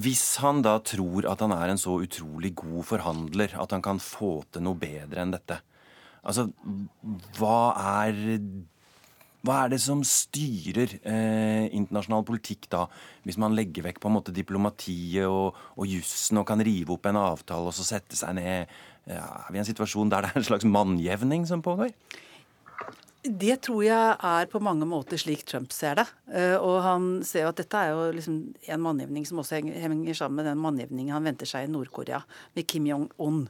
Hvis 0.00 0.24
han 0.42 0.60
da 0.62 0.76
tror 0.86 1.26
at 1.26 1.40
han 1.42 1.54
er 1.54 1.72
en 1.72 1.80
så 1.80 1.96
utrolig 2.04 2.52
god 2.60 2.84
forhandler 2.86 3.56
at 3.58 3.72
han 3.74 3.82
kan 3.82 3.98
få 4.02 4.44
til 4.52 4.62
noe 4.62 4.78
bedre 4.78 5.24
enn 5.24 5.34
dette, 5.34 5.58
altså 6.20 6.50
hva 7.38 7.72
er 8.04 8.20
hva 9.46 9.62
er 9.64 9.72
det 9.72 9.80
som 9.80 10.02
styrer 10.04 10.98
eh, 11.00 11.66
internasjonal 11.72 12.24
politikk 12.28 12.68
da, 12.72 12.84
hvis 13.24 13.38
man 13.40 13.56
legger 13.56 13.86
vekk 13.86 14.00
på 14.02 14.10
en 14.10 14.16
måte 14.18 14.34
diplomatiet 14.36 15.24
og, 15.28 15.56
og 15.76 15.88
jussen 15.88 16.42
og 16.42 16.48
kan 16.48 16.60
rive 16.64 16.92
opp 16.96 17.08
en 17.08 17.20
avtale 17.20 17.70
og 17.70 17.76
så 17.76 17.86
sette 17.88 18.18
seg 18.18 18.36
ned 18.36 18.74
ja, 19.08 19.24
Er 19.46 19.48
vi 19.48 19.56
i 19.56 19.62
en 19.62 19.68
situasjon 19.70 20.12
der 20.12 20.26
det 20.26 20.34
er 20.34 20.42
en 20.42 20.48
slags 20.50 20.68
mannjevning 20.68 21.46
som 21.48 21.64
pågår? 21.64 21.94
Det 23.20 23.58
tror 23.66 23.82
jeg 23.84 24.12
er 24.24 24.46
på 24.48 24.62
mange 24.64 24.86
måter 24.88 25.20
slik 25.20 25.42
Trump 25.44 25.74
ser 25.76 25.98
det. 25.98 26.06
Eh, 26.32 26.54
og 26.56 26.78
han 26.80 27.08
ser 27.26 27.44
jo 27.44 27.50
at 27.50 27.58
dette 27.60 27.76
er 27.76 27.90
jo 27.92 28.06
liksom 28.16 28.38
en 28.72 28.80
mannjevning 28.80 29.26
som 29.28 29.42
også 29.42 29.58
henger 29.60 30.16
sammen 30.16 30.40
med 30.40 30.48
den 30.48 30.62
mannjevningen 30.62 31.12
han 31.12 31.28
venter 31.28 31.50
seg 31.50 31.66
i 31.66 31.72
Nord-Korea 31.72 32.22
med 32.56 32.68
Kim 32.70 32.88
Jong-un. 32.88 33.42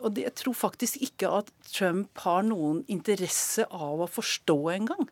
Og 0.00 0.22
jeg 0.22 0.32
tror 0.40 0.56
faktisk 0.56 1.02
ikke 1.04 1.34
at 1.42 1.52
Trump 1.68 2.24
har 2.24 2.48
noen 2.48 2.80
interesse 2.88 3.68
av 3.68 4.00
å 4.00 4.08
forstå 4.08 4.58
engang 4.78 5.10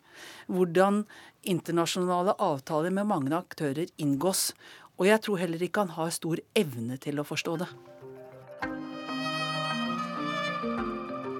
hvordan 0.49 1.05
internasjonale 1.45 2.39
avtaler 2.41 2.95
med 2.97 3.13
mange 3.13 3.37
aktører 3.37 3.93
inngås. 4.01 4.55
Og 4.97 5.11
jeg 5.13 5.21
tror 5.21 5.45
heller 5.45 5.69
ikke 5.69 5.85
han 5.85 5.97
har 6.01 6.17
stor 6.17 6.41
evne 6.57 6.97
til 6.97 7.21
å 7.21 7.29
forstå 7.29 7.61
det. 7.61 7.69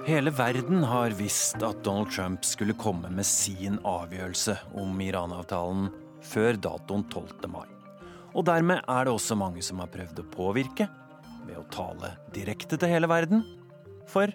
Hele 0.09 0.31
verden 0.31 0.83
har 0.83 1.09
visst 1.09 1.61
at 1.63 1.83
Donald 1.83 2.11
Trump 2.11 2.45
skulle 2.45 2.73
komme 2.73 3.11
med 3.13 3.25
sin 3.25 3.75
avgjørelse 3.85 4.55
om 4.81 5.01
Iran-avtalen 5.05 5.91
før 6.25 6.57
datoen 6.57 7.03
12. 7.13 7.45
mai. 7.53 7.67
Og 8.33 8.47
dermed 8.47 8.81
er 8.89 9.05
det 9.05 9.13
også 9.13 9.37
mange 9.37 9.61
som 9.61 9.77
har 9.83 9.91
prøvd 9.93 10.23
å 10.23 10.25
påvirke 10.33 10.87
ved 11.45 11.59
å 11.59 11.65
tale 11.69 12.09
direkte 12.33 12.79
til 12.81 12.89
hele 12.89 13.05
verden, 13.05 13.43
for 14.09 14.33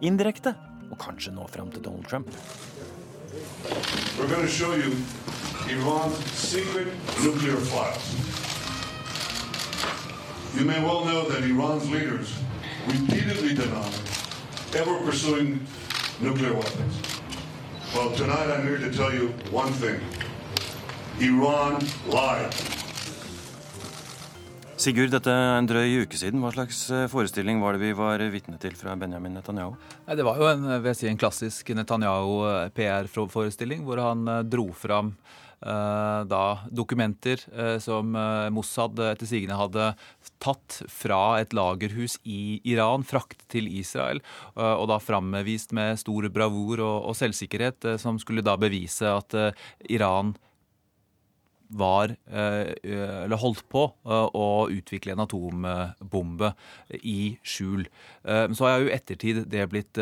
indirekte 0.00 0.54
og 0.88 0.96
kanskje 1.04 1.34
nå 1.36 1.44
fram 1.52 1.68
til 1.74 1.84
Donald 1.84 2.08
Trump. 2.08 2.32
You 10.56 10.64
may 10.64 10.80
well 10.80 11.04
know 11.04 11.28
that 11.28 11.44
Iran's 11.44 11.90
leaders 11.90 12.32
repeatedly 12.88 13.54
denied 13.54 14.19
ever 14.74 14.98
pursuing 15.04 15.60
nuclear 16.20 16.54
weapons. 16.54 17.00
Well, 17.94 18.10
tonight 18.12 18.50
I'm 18.50 18.66
here 18.66 18.78
to 18.78 18.90
tell 18.96 19.12
you 19.12 19.28
one 19.50 19.72
thing. 19.72 20.00
Iran 21.18 21.84
lied. 22.06 22.54
Sigurd, 24.80 25.10
dette 25.12 25.28
er 25.28 25.58
en 25.58 25.66
drøy 25.68 26.06
uke 26.06 26.16
siden. 26.16 26.40
Hva 26.40 26.48
slags 26.54 26.90
eh, 26.94 27.08
forestilling 27.12 27.60
var 27.60 27.72
det 27.76 27.82
vi 27.82 27.92
var 27.98 28.16
vitne 28.32 28.56
til 28.62 28.74
fra 28.78 28.94
Benjamin 28.96 29.34
Netanyahu? 29.36 29.74
Det 30.06 30.24
var 30.24 30.36
jo 30.40 30.46
en, 30.48 30.94
si, 30.96 31.06
en 31.10 31.20
klassisk 31.20 31.68
Netanyahu-PR-forestilling, 31.76 33.84
hvor 33.84 33.98
han 34.00 34.28
eh, 34.28 34.44
dro 34.48 34.72
fram 34.72 35.12
Eh, 35.12 35.16
da 35.60 36.44
dokumenter 36.72 37.42
eh, 37.52 37.78
som 37.78 38.14
eh, 38.16 38.48
Mossad 38.54 38.98
etter 39.10 39.28
sigende 39.28 39.58
hadde 39.60 39.90
tatt 40.40 40.78
fra 40.88 41.40
et 41.42 41.52
lagerhus 41.52 42.16
i 42.24 42.60
Iran, 42.72 43.04
fraktet 43.04 43.44
til 43.52 43.66
Israel, 43.68 44.22
og 44.56 44.86
da 44.88 44.96
framvist 45.02 45.74
med 45.76 45.98
stor 46.00 46.30
bravur 46.32 46.80
og 46.80 47.12
selvsikkerhet, 47.18 47.98
som 48.00 48.16
skulle 48.20 48.44
da 48.44 48.54
bevise 48.60 49.04
at 49.04 49.36
Iran 49.92 50.32
var, 51.70 52.16
eh, 52.30 52.74
eller 52.82 53.38
holdt 53.38 53.68
på, 53.70 53.84
eh, 54.04 54.28
å 54.34 54.68
utvikle 54.70 55.12
en 55.12 55.24
atombombe 55.24 56.54
i 57.02 57.38
skjul. 57.42 57.86
Eh, 58.24 58.48
så 58.48 58.66
har 58.66 58.80
jo 58.80 58.88
i 58.88 58.96
ettertid 58.96 59.48
det 59.48 59.68
blitt 59.70 59.98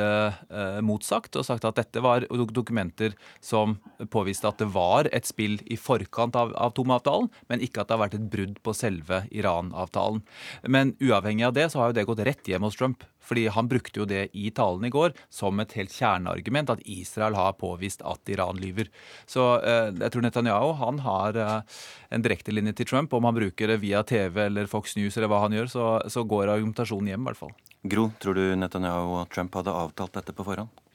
motsagt, 0.83 1.37
og 1.37 1.45
sagt 1.45 1.65
at 1.65 1.77
dette 1.77 2.01
var 2.01 2.21
dokumenter 2.21 3.15
som 3.41 3.79
påviste 3.99 4.49
at 4.49 4.59
det 4.59 4.69
var 4.73 5.09
et 5.13 5.27
spill 5.27 5.59
i 5.67 5.77
forkant 5.77 6.37
av 6.37 6.53
atomavtalen, 6.55 7.31
men 7.49 7.61
ikke 7.61 7.81
at 7.83 7.89
det 7.89 7.97
har 7.97 8.09
vært 8.09 8.19
et 8.19 8.31
brudd 8.31 8.63
på 8.63 8.75
selve 8.75 9.27
Iran-avtalen. 9.31 10.23
Men 10.67 10.95
uavhengig 11.01 11.47
av 11.47 11.55
det 11.55 11.71
så 11.73 11.81
har 11.81 11.89
jo 11.89 11.99
det 11.99 12.07
gått 12.07 12.25
rett 12.27 12.45
hjem 12.45 12.63
hos 12.63 12.77
Trump. 12.77 13.05
Fordi 13.25 13.47
han 13.53 13.69
brukte 13.69 14.01
jo 14.01 14.07
det 14.09 14.29
i 14.33 14.51
talen 14.55 14.87
i 14.89 14.93
går 14.93 15.15
som 15.33 15.61
et 15.61 15.75
helt 15.79 15.93
kjerneargument, 15.93 16.71
at 16.73 16.85
Israel 16.89 17.37
har 17.39 17.59
påvist 17.61 18.03
at 18.07 18.33
Iran 18.33 18.61
lyver. 18.61 18.91
Så 19.27 19.47
eh, 19.61 19.91
jeg 19.93 20.15
tror 20.15 20.25
Netanyahu 20.25 20.73
han 20.81 21.03
har 21.05 21.39
eh, 21.39 21.79
en 22.15 22.25
direktelinje 22.25 22.77
til 22.79 22.93
Trump. 22.95 23.13
Om 23.13 23.29
han 23.29 23.39
bruker 23.39 23.75
det 23.75 23.81
via 23.85 24.03
TV 24.07 24.47
eller 24.47 24.71
Fox 24.71 24.97
News 24.97 25.17
eller 25.17 25.31
hva 25.33 25.45
han 25.47 25.57
gjør, 25.57 25.73
så, 25.73 25.87
så 26.09 26.25
går 26.29 26.55
argumentasjonen 26.55 27.13
hjem, 27.13 27.25
i 27.27 27.31
hvert 27.31 27.43
fall. 27.45 27.57
Gro, 27.89 28.11
tror 28.19 28.39
du 28.39 28.45
Netanyahu 28.59 29.21
og 29.23 29.33
Trump 29.35 29.55
hadde 29.59 29.75
avtalt 29.85 30.17
dette 30.19 30.35
på 30.35 30.47
forhånd? 30.47 30.88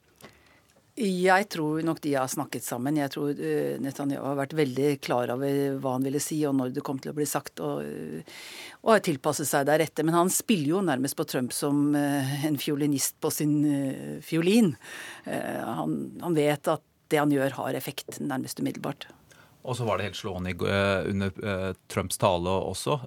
Jeg 0.94 1.48
tror 1.50 1.80
nok 1.82 1.98
de 2.04 2.12
har 2.14 2.28
snakket 2.30 2.62
sammen. 2.62 3.00
Jeg 3.00 3.10
tror 3.10 3.32
uh, 3.34 3.78
Netanyahu 3.82 4.28
har 4.28 4.36
vært 4.38 4.54
veldig 4.54 4.90
klar 5.02 5.32
over 5.34 5.80
hva 5.82 5.96
han 5.96 6.04
ville 6.06 6.20
si, 6.22 6.38
og 6.46 6.54
når 6.54 6.70
det 6.76 6.84
kom 6.86 7.00
til 7.02 7.10
å 7.10 7.16
bli 7.16 7.26
sagt, 7.26 7.58
og, 7.66 7.82
uh, 7.82 8.44
og 8.84 8.92
har 8.92 9.02
tilpasset 9.02 9.50
seg 9.50 9.66
deretter. 9.66 10.06
Men 10.06 10.20
han 10.20 10.30
spiller 10.30 10.76
jo 10.76 10.84
nærmest 10.86 11.18
på 11.18 11.26
Trump 11.26 11.50
som 11.56 11.88
uh, 11.98 12.46
en 12.46 12.60
fiolinist 12.62 13.18
på 13.18 13.32
sin 13.34 13.56
fiolin. 14.22 14.74
Han, 15.26 15.98
han, 16.22 16.36
vet 16.36 16.70
at 16.70 16.82
det 17.10 17.18
han 17.18 17.32
gjør, 17.32 17.56
har 17.58 17.76
effekt 17.78 18.20
nærmest 18.22 18.62
umiddelbart. 18.62 19.08
Og 19.64 19.78
så 19.78 19.86
var 19.88 19.98
det 19.98 20.10
helt 20.10 20.18
slående 20.18 20.52
under 21.08 21.74
Trumps 21.88 22.20
tale 22.20 22.52
også, 22.68 22.98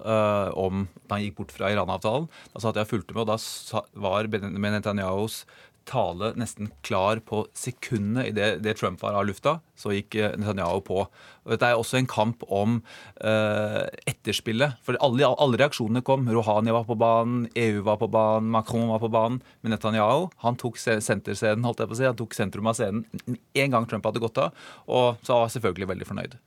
om 0.58 0.88
da 1.04 1.14
han 1.14 1.22
gikk 1.22 1.36
bort 1.38 1.54
fra 1.54 1.70
Iran-avtalen. 1.70 2.26
Da 2.50 2.62
satt 2.64 2.80
jeg 2.80 2.88
og 2.88 2.90
fulgte 2.90 3.14
med, 3.14 3.22
og 3.22 3.30
da 3.30 3.84
var 4.02 4.26
Benjamin 4.32 4.74
Netanyahus 4.74 5.44
tale 5.88 6.32
nesten 6.38 6.70
klar 6.86 7.20
på 7.24 7.46
sekundene 7.56 8.26
idet 8.28 8.58
det 8.64 8.76
Trump 8.78 9.00
var 9.02 9.16
av 9.16 9.26
lufta, 9.28 9.58
så 9.78 9.94
gikk 9.94 10.18
eh, 10.18 10.34
Netanyahu 10.38 10.82
på. 10.84 11.00
Og 11.08 11.52
dette 11.54 11.70
er 11.70 11.80
også 11.80 11.98
en 11.98 12.08
kamp 12.10 12.42
om 12.52 12.80
uh, 13.24 13.84
etterspillet. 14.10 14.76
For 14.84 14.98
alle, 15.04 15.24
alle, 15.30 15.56
reaksjonene 15.60 16.02
kom. 16.04 16.26
Rouhani 16.28 16.74
var 16.74 16.84
på 16.84 16.98
banen, 17.00 17.46
EU 17.56 17.80
var 17.86 17.96
på 18.02 18.10
banen, 18.12 18.50
Macron 18.52 18.90
var 18.92 19.00
på 19.00 19.08
banen. 19.12 19.40
Men 19.62 19.72
Netanyahu 19.72 20.28
han 20.44 20.60
tok 20.60 20.76
senterscenen, 20.76 21.64
holdt 21.64 21.80
jeg 21.80 21.88
på 21.88 21.96
å 21.96 22.00
si. 22.02 22.08
Han 22.10 22.20
tok 22.20 22.36
sentrum 22.36 22.68
av 22.68 22.76
scenen 22.76 23.38
en 23.56 23.72
gang 23.72 23.88
Trump 23.88 24.04
hadde 24.04 24.22
gått 24.22 24.38
av, 24.42 24.68
og 24.92 25.24
så 25.24 25.40
var 25.40 25.52
selvfølgelig 25.52 25.92
veldig 25.94 26.08
fornøyd. 26.08 26.38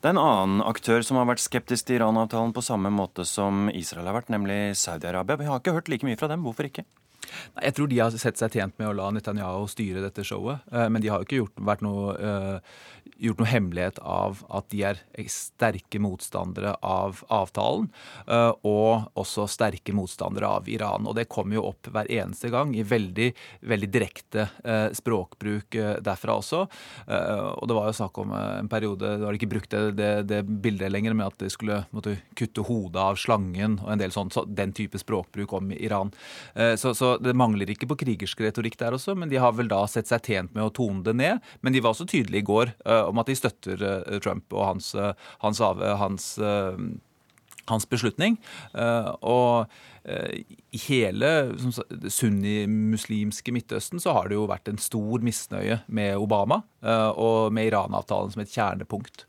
Det 0.00 0.10
er 0.10 0.14
en 0.14 0.20
annen 0.22 0.60
aktør 0.62 1.02
som 1.02 1.16
har 1.18 1.28
vært 1.28 1.42
skeptisk 1.42 1.88
til 1.88 1.98
Iran-avtalen 1.98 2.52
på 2.54 2.64
samme 2.64 2.92
måte 2.92 3.24
som 3.26 3.66
Israel 3.72 4.06
har 4.10 4.18
vært, 4.20 4.32
nemlig 4.32 4.76
Saudi-Arabia. 4.78 5.38
Vi 5.40 5.48
har 5.48 5.62
ikke 5.62 5.74
hørt 5.76 5.88
like 5.90 6.06
mye 6.06 6.18
fra 6.20 6.28
dem. 6.30 6.44
Hvorfor 6.46 6.68
ikke? 6.68 6.84
Jeg 7.62 7.76
tror 7.76 7.90
de 7.90 8.00
har 8.00 8.14
sett 8.20 8.38
seg 8.40 8.56
tjent 8.56 8.76
med 8.80 8.90
å 8.90 8.96
la 8.96 9.10
Netanyahu 9.14 9.66
styre 9.70 10.02
dette 10.04 10.24
showet. 10.26 10.64
Eh, 10.72 10.88
men 10.92 11.02
de 11.02 11.10
har 11.12 11.22
jo 11.22 11.28
ikke 11.28 11.40
gjort, 11.40 11.82
noe, 11.84 12.14
uh, 12.16 13.06
gjort 13.22 13.40
noe, 13.40 13.50
hemmelighet 13.50 14.00
av 14.02 14.42
at 14.52 14.68
de 14.72 14.82
er 14.90 15.00
sterke 15.32 16.00
motstandere 16.02 16.74
av 16.84 17.22
avtalen. 17.32 17.88
Uh, 18.28 18.52
og 18.66 19.08
også 19.18 19.46
sterke 19.50 19.94
motstandere 19.96 20.50
av 20.58 20.70
Iran. 20.70 21.06
Og 21.08 21.16
det 21.18 21.28
kommer 21.32 21.58
jo 21.58 21.66
opp 21.70 21.90
hver 21.92 22.10
eneste 22.12 22.50
gang 22.52 22.74
i 22.76 22.84
veldig, 22.86 23.30
veldig 23.66 23.90
direkte 23.92 24.48
språkbruk 24.96 25.76
derfra 26.04 26.36
også. 26.40 26.58
og 27.06 27.68
det 27.68 27.76
var 27.76 27.88
jo 27.88 27.96
snakk 27.96 28.18
om 28.20 28.32
en 28.36 28.68
periode 28.70 29.12
Da 29.20 29.26
har 29.26 29.36
ikke 29.36 29.48
brukt 29.50 29.70
det, 29.72 29.96
det, 29.98 30.10
det, 30.28 30.40
bildet 30.44 30.92
lenger 30.92 31.14
med 31.16 31.26
at 31.28 31.38
de 31.40 31.50
skulle 31.52 31.78
måtte 31.94 32.16
kutte 32.38 32.64
hodet 32.66 33.00
av 33.02 33.18
slangen 33.20 33.78
og 33.84 33.92
en 33.92 34.02
del 34.02 34.14
sånn, 34.14 34.30
så 34.34 34.44
den 34.46 34.74
type 34.76 34.98
språkbruk 35.00 35.54
om 35.58 35.72
Iran. 35.72 36.12
så, 36.54 36.92
så 36.96 37.15
det 37.22 37.34
mangler 37.36 37.70
ikke 37.72 37.88
på 37.90 37.98
krigersk 38.02 38.40
retorikk 38.44 38.78
der 38.80 38.96
også, 38.96 39.16
men 39.18 39.30
de 39.32 39.40
har 39.42 39.54
vel 39.56 39.70
da 39.70 39.82
sett 39.90 40.10
seg 40.10 40.24
tjent 40.26 40.54
med 40.56 40.66
å 40.66 40.72
tone 40.74 41.04
det 41.06 41.16
ned. 41.16 41.42
Men 41.64 41.74
de 41.74 41.82
var 41.82 41.94
også 41.94 42.08
tydelige 42.10 42.44
i 42.44 42.46
går 42.46 42.72
uh, 42.86 43.08
om 43.10 43.20
at 43.22 43.30
de 43.30 43.38
støtter 43.38 43.82
uh, 43.82 44.16
Trump 44.24 44.52
og 44.54 44.64
hans, 44.72 44.92
uh, 44.98 45.12
hans, 45.44 45.60
hans, 45.60 46.30
hans 47.66 47.86
beslutning. 47.90 48.36
og 49.26 49.66
i 50.06 50.78
hele 50.84 51.28
sunnimuslimske 52.14 53.50
Midtøsten 53.50 53.98
så 53.98 54.12
har 54.14 54.28
det 54.28 54.36
jo 54.36 54.44
vært 54.46 54.70
en 54.70 54.78
stor 54.78 55.24
misnøye 55.26 55.80
med 55.90 56.14
Obama 56.14 56.60
og 57.18 57.50
med 57.56 57.72
Iran-avtalen 57.72 58.30
som 58.30 58.44
et 58.44 58.54
kjernepunkt. 58.54 59.26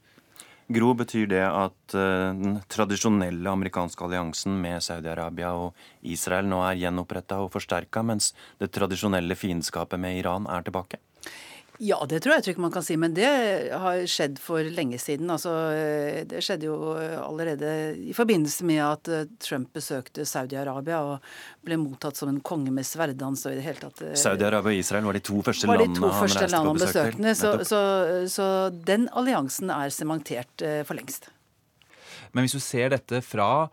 Gro, 0.68 0.92
betyr 1.00 1.30
det 1.32 1.44
at 1.48 1.96
uh, 1.96 2.36
den 2.36 2.58
tradisjonelle 2.68 3.48
amerikanske 3.48 4.04
alliansen 4.04 4.58
med 4.60 4.84
Saudi-Arabia 4.84 5.54
og 5.56 5.78
Israel 6.04 6.50
nå 6.52 6.60
er 6.68 6.82
gjenoppretta 6.82 7.40
og 7.40 7.54
forsterka, 7.54 8.04
mens 8.04 8.34
det 8.60 8.74
tradisjonelle 8.76 9.38
fiendskapet 9.40 10.02
med 10.04 10.20
Iran 10.20 10.50
er 10.52 10.68
tilbake? 10.68 11.00
Ja, 11.78 12.00
det 12.10 12.24
tror 12.26 12.34
jeg 12.38 12.46
trygt 12.48 12.62
man 12.62 12.72
kan 12.74 12.86
si, 12.86 12.96
men 12.98 13.14
det 13.14 13.28
har 13.70 14.00
skjedd 14.10 14.40
for 14.42 14.66
lenge 14.74 14.98
siden. 15.02 15.30
Altså, 15.30 15.52
det 16.26 16.42
skjedde 16.46 16.70
jo 16.70 16.94
allerede 16.98 17.70
i 18.02 18.16
forbindelse 18.18 18.66
med 18.66 18.82
at 18.82 19.12
eh, 19.14 19.28
Trump 19.44 19.70
besøkte 19.78 20.26
Saudi-Arabia 20.26 21.04
og 21.06 21.28
ble 21.66 21.78
mottatt 21.82 22.18
som 22.18 22.32
en 22.32 22.42
konge 22.42 22.74
med 22.74 22.88
sverddans 22.88 23.46
og 23.46 23.54
i 23.54 23.60
det 23.60 23.66
hele 23.68 23.84
tatt 23.84 24.02
eh, 24.06 24.18
Saudi-Arabia 24.18 24.74
og 24.74 24.82
Israel 24.82 25.10
var 25.10 25.20
de 25.20 25.24
to 25.30 25.42
første 25.46 25.68
de 25.68 25.70
to 25.70 25.84
landene 25.84 26.14
første 26.18 26.42
han 26.42 26.54
reiste 26.54 26.68
på 26.68 26.76
besøk 26.82 27.20
til. 27.20 27.30
Så, 27.38 27.54
så, 27.70 27.82
så, 28.34 28.48
den 28.88 29.10
alliansen 29.18 29.74
er 29.74 29.94
sementert 29.94 30.66
eh, 30.66 30.82
for 30.88 30.98
lengst. 30.98 31.30
Men 32.34 32.46
hvis 32.46 32.58
du 32.58 32.64
ser 32.64 32.92
dette 32.94 33.22
fra 33.26 33.68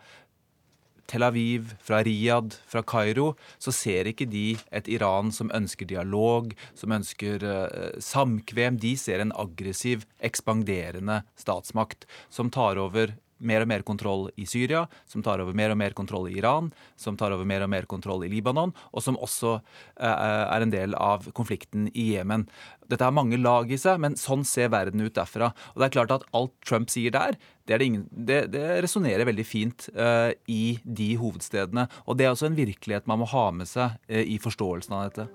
Tel 1.09 1.25
Aviv, 1.25 1.75
fra 1.85 2.01
Riyadh, 2.05 2.57
fra 2.67 2.81
Kairo, 2.85 3.33
så 3.61 3.73
ser 3.75 4.09
ikke 4.09 4.27
de 4.29 4.55
et 4.75 4.87
Iran 4.91 5.31
som 5.35 5.51
ønsker 5.53 5.89
dialog, 5.89 6.53
som 6.77 6.95
ønsker 6.95 7.45
eh, 7.45 7.99
samkvem. 8.01 8.79
De 8.81 8.95
ser 8.99 9.21
en 9.21 9.35
aggressiv, 9.37 10.07
ekspanderende 10.19 11.21
statsmakt 11.39 12.07
som 12.33 12.49
tar 12.53 12.81
over 12.81 13.15
mer 13.47 13.63
og 13.63 13.69
mer 13.69 13.83
kontroll 13.87 14.27
i 14.39 14.47
Syria, 14.49 14.85
som 15.09 15.23
tar 15.25 15.41
over 15.43 15.55
mer 15.57 15.73
og 15.73 15.79
mer 15.79 15.95
kontroll 15.97 16.29
i 16.29 16.37
Iran, 16.39 16.71
som 16.99 17.17
tar 17.19 17.35
over 17.35 17.47
mer 17.47 17.65
og 17.65 17.71
mer 17.71 17.87
kontroll 17.89 18.25
i 18.25 18.31
Libanon, 18.31 18.73
og 18.91 19.05
som 19.05 19.19
også 19.21 19.57
uh, 19.57 20.05
er 20.05 20.65
en 20.65 20.73
del 20.73 20.95
av 20.99 21.29
konflikten 21.37 21.89
i 21.93 22.11
Jemen. 22.15 22.47
Dette 22.89 23.05
har 23.05 23.15
mange 23.15 23.39
lag 23.41 23.71
i 23.71 23.79
seg, 23.81 23.99
men 24.01 24.17
sånn 24.19 24.45
ser 24.45 24.71
verden 24.73 25.01
ut 25.01 25.15
derfra. 25.15 25.51
Og 25.73 25.81
det 25.81 25.87
er 25.87 25.95
klart 25.97 26.13
at 26.13 26.27
alt 26.37 26.53
Trump 26.65 26.91
sier 26.93 27.13
der, 27.13 27.39
det, 27.65 27.79
det, 27.81 27.89
det, 28.11 28.41
det 28.53 28.65
resonnerer 28.85 29.25
veldig 29.25 29.47
fint 29.47 29.89
uh, 29.97 30.29
i 30.51 30.77
de 30.83 31.15
hovedstedene. 31.21 31.87
Og 32.05 32.19
det 32.19 32.27
er 32.27 32.35
også 32.35 32.51
en 32.51 32.59
virkelighet 32.59 33.09
man 33.09 33.23
må 33.23 33.29
ha 33.33 33.49
med 33.55 33.69
seg 33.69 33.97
uh, 34.11 34.21
i 34.21 34.37
forståelsen 34.41 34.97
av 34.97 35.09
dette. 35.09 35.29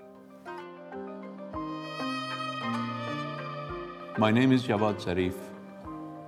My 4.19 4.29
name 4.29 4.51
is 4.51 4.67
Javad 4.67 4.99
Zarif. 4.99 5.51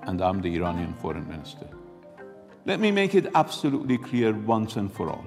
and 0.07 0.21
I'm 0.21 0.41
the 0.41 0.49
Iranian 0.49 0.93
foreign 1.01 1.27
minister. 1.27 1.72
Let 2.65 2.79
me 2.79 2.91
make 2.91 3.13
it 3.13 3.27
absolutely 3.35 3.97
clear 3.97 4.33
once 4.33 4.77
and 4.77 4.91
for 4.91 5.09
all. 5.09 5.25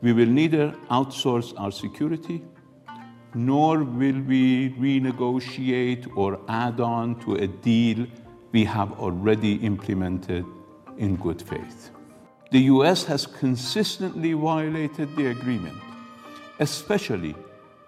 We 0.00 0.12
will 0.12 0.26
neither 0.26 0.70
outsource 0.90 1.52
our 1.58 1.70
security, 1.70 2.42
nor 3.34 3.84
will 3.84 4.20
we 4.22 4.70
renegotiate 4.70 6.16
or 6.16 6.40
add 6.48 6.80
on 6.80 7.20
to 7.20 7.34
a 7.34 7.46
deal 7.46 8.06
we 8.52 8.64
have 8.64 8.92
already 9.00 9.56
implemented 9.56 10.46
in 10.96 11.16
good 11.16 11.42
faith. 11.42 11.90
The 12.50 12.60
US 12.74 13.04
has 13.04 13.26
consistently 13.26 14.32
violated 14.32 15.14
the 15.16 15.26
agreement, 15.26 15.78
especially 16.60 17.34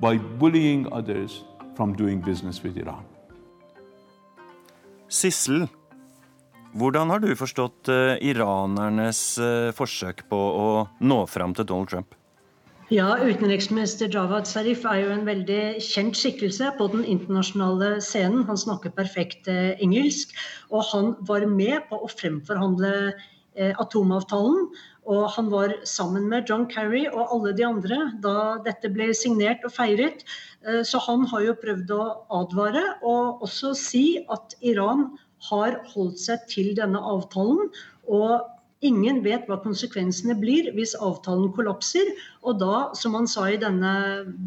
by 0.01 0.19
bullying 0.19 0.93
others 0.93 1.45
from 1.75 1.95
doing 1.95 2.21
business 2.21 2.63
with 2.63 2.77
Iran. 2.77 3.05
Sissel, 5.09 5.71
hvordan 6.77 7.13
har 7.13 7.23
du 7.25 7.31
forstått 7.39 7.91
uh, 7.93 8.15
iranernes 8.25 9.21
uh, 9.41 9.73
forsøk 9.77 10.25
på 10.31 10.39
å 10.39 10.69
nå 11.01 11.19
fram 11.31 11.55
til 11.57 11.69
Donald 11.69 11.93
Trump? 11.93 12.17
Ja, 12.93 13.17
Utenriksminister 13.19 14.07
Javad 14.13 14.47
Zarif 14.47 14.85
er 14.87 15.01
jo 15.03 15.15
en 15.15 15.25
veldig 15.27 15.83
kjent 15.83 16.15
skikkelse 16.15 16.71
på 16.79 16.87
den 16.93 17.03
internasjonale 17.03 17.97
scenen. 18.05 18.45
Han 18.47 18.61
snakker 18.61 18.95
perfekt 18.95 19.51
uh, 19.51 19.73
engelsk, 19.83 20.37
og 20.71 20.87
han 20.93 21.17
var 21.27 21.49
med 21.51 21.89
på 21.91 22.03
å 22.03 22.13
fremforhandle 22.13 22.93
atomavtalen. 23.57 24.67
Og 25.07 25.29
han 25.37 25.49
var 25.53 25.73
sammen 25.87 26.27
med 26.29 26.51
John 26.51 26.67
Kerry 26.71 27.05
og 27.07 27.31
alle 27.31 27.53
de 27.57 27.65
andre 27.67 27.99
da 28.25 28.59
dette 28.65 28.91
ble 28.93 29.13
signert 29.15 29.63
og 29.67 29.73
feiret. 29.77 30.25
Eh, 30.67 30.83
så 30.83 31.01
han 31.07 31.27
har 31.31 31.45
jo 31.47 31.61
prøvd 31.63 31.93
å 31.95 32.03
advare 32.41 32.83
og 33.07 33.45
også 33.47 33.73
si 33.79 34.05
at 34.33 34.57
Iran 34.67 35.13
har 35.49 35.81
holdt 35.95 36.23
seg 36.23 36.45
til 36.51 36.75
denne 36.79 37.01
avtalen. 37.01 37.73
og 38.07 38.53
Ingen 38.85 39.23
vet 39.25 39.47
hva 39.49 39.57
konsekvensene 39.63 40.35
blir 40.37 40.69
hvis 40.77 40.93
avtalen 41.01 41.49
kollapser. 41.57 42.11
Og 42.45 42.59
da, 42.61 42.91
som 42.99 43.17
han 43.17 43.29
sa 43.31 43.47
i 43.49 43.61
denne 43.61 43.93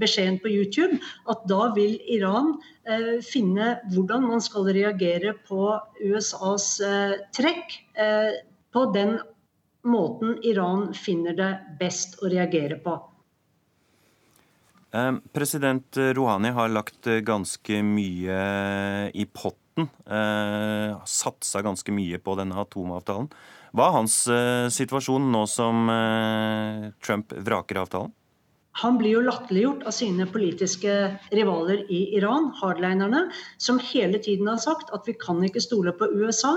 beskjeden 0.01 0.37
på 0.43 0.51
YouTube, 0.53 0.99
at 1.31 1.41
da 1.49 1.71
vil 1.73 1.97
Iran 2.05 2.53
eh, 2.85 3.17
finne 3.25 3.79
hvordan 3.89 4.27
man 4.29 4.43
skal 4.45 4.69
reagere 4.69 5.33
på 5.49 5.73
USAs 6.05 6.69
eh, 6.85 7.17
trekk 7.35 7.73
eh, 7.97 8.37
på 8.69 8.85
den 8.93 9.17
måten 9.89 10.37
Iran 10.45 10.91
finner 10.93 11.33
det 11.33 11.53
best 11.79 12.19
å 12.21 12.29
reagere 12.29 12.77
på. 12.83 12.99
Eh, 14.93 15.15
president 15.33 15.97
Rouhani 15.97 16.53
har 16.53 16.69
lagt 16.69 17.09
eh, 17.09 17.23
ganske 17.25 17.81
mye 17.85 18.43
i 19.09 19.25
potten. 19.25 19.68
Eh, 19.87 20.99
satsa 21.05 21.63
ganske 21.65 21.93
mye 21.95 22.19
på 22.23 22.35
denne 22.39 22.57
atomavtalen. 22.59 23.29
Hva 23.69 23.85
er 23.85 23.97
hans 23.99 24.15
situasjon 24.73 25.27
nå 25.29 25.43
som 25.45 25.85
Trump 27.05 27.35
vraker 27.45 27.77
avtalen? 27.83 28.15
Han 28.81 28.97
blir 28.97 29.17
jo 29.17 29.21
latterliggjort 29.25 29.83
av 29.89 29.93
sine 29.95 30.25
politiske 30.29 30.93
rivaler 31.35 31.81
i 31.91 31.99
Iran, 32.15 32.51
hardlinerne, 32.61 33.25
som 33.57 33.79
hele 33.83 34.21
tiden 34.23 34.47
har 34.47 34.59
sagt 34.63 34.93
at 34.95 35.07
vi 35.09 35.17
kan 35.19 35.41
ikke 35.43 35.63
stole 35.63 35.91
på 35.99 36.07
USA. 36.13 36.53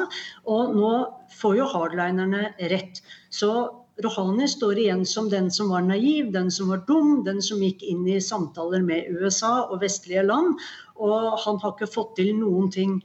Og 0.46 0.76
nå 0.76 0.92
får 1.40 1.56
jo 1.58 1.70
hardlinerne 1.72 2.52
rett. 2.70 3.00
Så 3.32 3.50
Rouhani 4.02 4.46
står 4.48 4.78
igjen 4.84 5.02
som 5.08 5.28
den 5.32 5.50
som 5.50 5.72
var 5.72 5.82
naiv, 5.84 6.30
den 6.32 6.50
som 6.50 6.70
var 6.72 6.84
dum, 6.86 7.24
den 7.26 7.42
som 7.42 7.60
gikk 7.64 7.82
inn 7.84 8.06
i 8.08 8.20
samtaler 8.22 8.84
med 8.86 9.10
USA 9.10 9.66
og 9.66 9.82
vestlige 9.82 10.22
land. 10.28 10.60
Og 10.96 11.42
han 11.42 11.58
har 11.64 11.74
ikke 11.74 11.90
fått 11.90 12.14
til 12.20 12.32
noen 12.38 12.70
ting. 12.72 13.00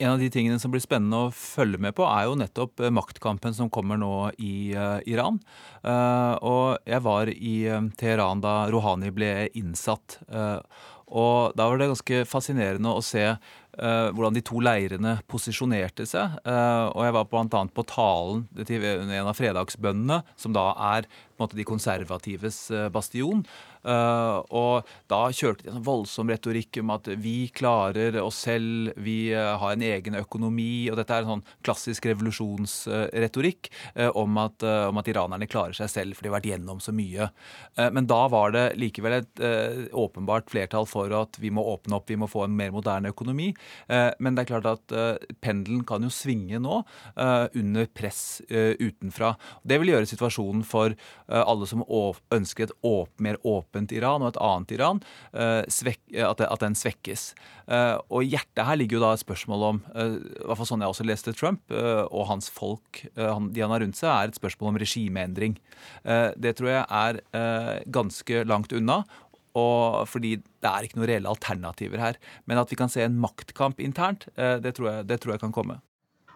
En 0.00 0.14
av 0.14 0.18
de 0.18 0.30
tingene 0.32 0.56
som 0.56 0.72
blir 0.72 0.80
spennende 0.80 1.26
å 1.26 1.32
følge 1.34 1.76
med 1.84 1.92
på, 1.98 2.06
er 2.08 2.24
jo 2.24 2.38
nettopp 2.40 2.80
eh, 2.80 2.92
maktkampen 2.94 3.52
som 3.56 3.68
kommer 3.72 4.00
nå 4.00 4.30
i 4.40 4.72
uh, 4.72 4.96
Iran. 5.04 5.36
Uh, 5.84 6.40
og 6.40 6.88
jeg 6.88 7.04
var 7.04 7.28
i 7.34 7.54
uh, 7.68 7.82
Teheran 8.00 8.40
da 8.40 8.54
Rouhani 8.72 9.12
ble 9.12 9.50
innsatt. 9.60 10.20
og 11.10 11.52
da 11.58 11.66
var 11.66 11.80
det 11.80 11.90
ganske 11.90 12.24
fascinerende 12.30 12.94
å 12.94 13.02
se 13.04 13.26
Uh, 13.69 13.69
hvordan 13.80 14.36
de 14.36 14.42
to 14.44 14.60
leirene 14.60 15.16
posisjonerte 15.30 16.06
seg. 16.08 16.36
Uh, 16.44 16.90
og 16.92 17.06
jeg 17.06 17.16
var 17.16 17.30
bl.a. 17.30 17.64
på 17.74 17.86
talen 17.88 18.44
til 18.68 18.84
en 18.84 19.16
av 19.24 19.36
fredagsbøndene, 19.38 20.20
som 20.40 20.56
da 20.56 20.70
er 20.92 21.08
på 21.08 21.40
en 21.40 21.46
måte, 21.46 21.56
de 21.56 21.68
konservatives 21.68 22.66
uh, 22.74 22.88
bastion. 22.92 23.44
Og 23.80 24.88
da 25.08 25.18
kjørte 25.32 25.64
de 25.64 25.70
en 25.72 25.84
voldsom 25.86 26.28
retorikk 26.28 26.82
om 26.82 26.90
at 26.92 27.06
vi 27.16 27.46
klarer 27.48 28.18
oss 28.20 28.42
selv, 28.44 28.90
vi 29.00 29.32
har 29.32 29.72
en 29.72 29.84
egen 29.86 30.18
økonomi. 30.20 30.90
Og 30.92 30.98
dette 31.00 31.16
er 31.16 31.24
en 31.24 31.30
sånn 31.30 31.44
klassisk 31.64 32.10
revolusjonsretorikk 32.10 33.70
om 34.20 34.36
at, 34.42 34.66
om 34.90 35.00
at 35.00 35.08
iranerne 35.08 35.48
klarer 35.48 35.72
seg 35.78 35.88
selv, 35.94 36.18
for 36.18 36.26
de 36.26 36.28
har 36.28 36.36
vært 36.36 36.50
gjennom 36.50 36.84
så 36.84 36.92
mye. 36.92 37.30
Men 37.96 38.04
da 38.10 38.20
var 38.28 38.52
det 38.52 38.66
likevel 38.76 39.22
et 39.22 39.44
åpenbart 39.96 40.52
flertall 40.52 40.84
for 40.84 41.08
at 41.16 41.40
vi 41.40 41.48
må 41.48 41.64
åpne 41.72 41.96
opp, 41.96 42.12
vi 42.12 42.20
må 42.20 42.28
få 42.28 42.44
en 42.50 42.60
mer 42.60 42.76
moderne 42.76 43.14
økonomi. 43.16 43.48
Men 43.88 44.36
det 44.36 44.44
er 44.44 44.50
klart 44.52 44.68
at 44.70 44.94
pendelen 45.42 45.84
kan 45.88 46.02
jo 46.04 46.10
svinge 46.12 46.60
nå 46.62 46.80
under 47.16 47.90
press 47.94 48.40
utenfra. 48.50 49.34
Det 49.62 49.80
vil 49.82 49.92
gjøre 49.94 50.08
situasjonen 50.10 50.64
for 50.66 50.94
alle 51.28 51.68
som 51.70 51.84
ønsker 51.86 52.70
et 52.70 53.20
mer 53.22 53.38
åpent 53.46 53.92
Iran 53.94 54.22
og 54.24 54.32
et 54.32 54.40
annet 54.42 54.74
Iran, 54.76 55.02
at 55.32 56.60
den 56.64 56.76
svekkes. 56.78 57.34
Og 58.10 58.24
i 58.24 58.30
hjertet 58.32 58.66
her 58.66 58.78
ligger 58.80 58.98
jo 58.98 59.04
da 59.04 59.12
et 59.14 59.24
spørsmål 59.24 59.66
om, 59.70 59.80
i 59.94 60.44
hvert 60.44 60.58
fall 60.60 60.70
sånn 60.72 60.84
jeg 60.84 60.94
også 60.94 61.08
leste 61.08 61.36
Trump 61.36 61.62
og 61.70 62.28
hans 62.30 62.50
folk, 62.52 63.04
de 63.14 63.64
han 63.64 63.74
har 63.74 63.84
rundt 63.84 63.98
seg, 64.00 64.10
er 64.10 64.30
et 64.30 64.40
spørsmål 64.40 64.74
om 64.74 64.80
regimeendring. 64.82 65.58
Det 66.36 66.54
tror 66.58 66.72
jeg 66.72 66.84
er 66.88 67.20
ganske 67.92 68.44
langt 68.48 68.74
unna. 68.76 69.02
Og 69.58 70.06
fordi 70.08 70.36
det 70.38 70.70
er 70.70 70.86
ikke 70.86 71.00
noen 71.00 71.10
reelle 71.10 71.30
alternativer 71.32 72.02
her. 72.02 72.18
Men 72.46 72.60
at 72.62 72.70
vi 72.70 72.78
kan 72.78 72.92
se 72.92 73.02
en 73.02 73.18
maktkamp 73.20 73.80
internt, 73.82 74.28
det 74.36 74.76
tror 74.76 74.92
jeg, 74.92 75.08
det 75.10 75.20
tror 75.22 75.34
jeg 75.34 75.42
kan 75.42 75.54
komme. 75.54 75.80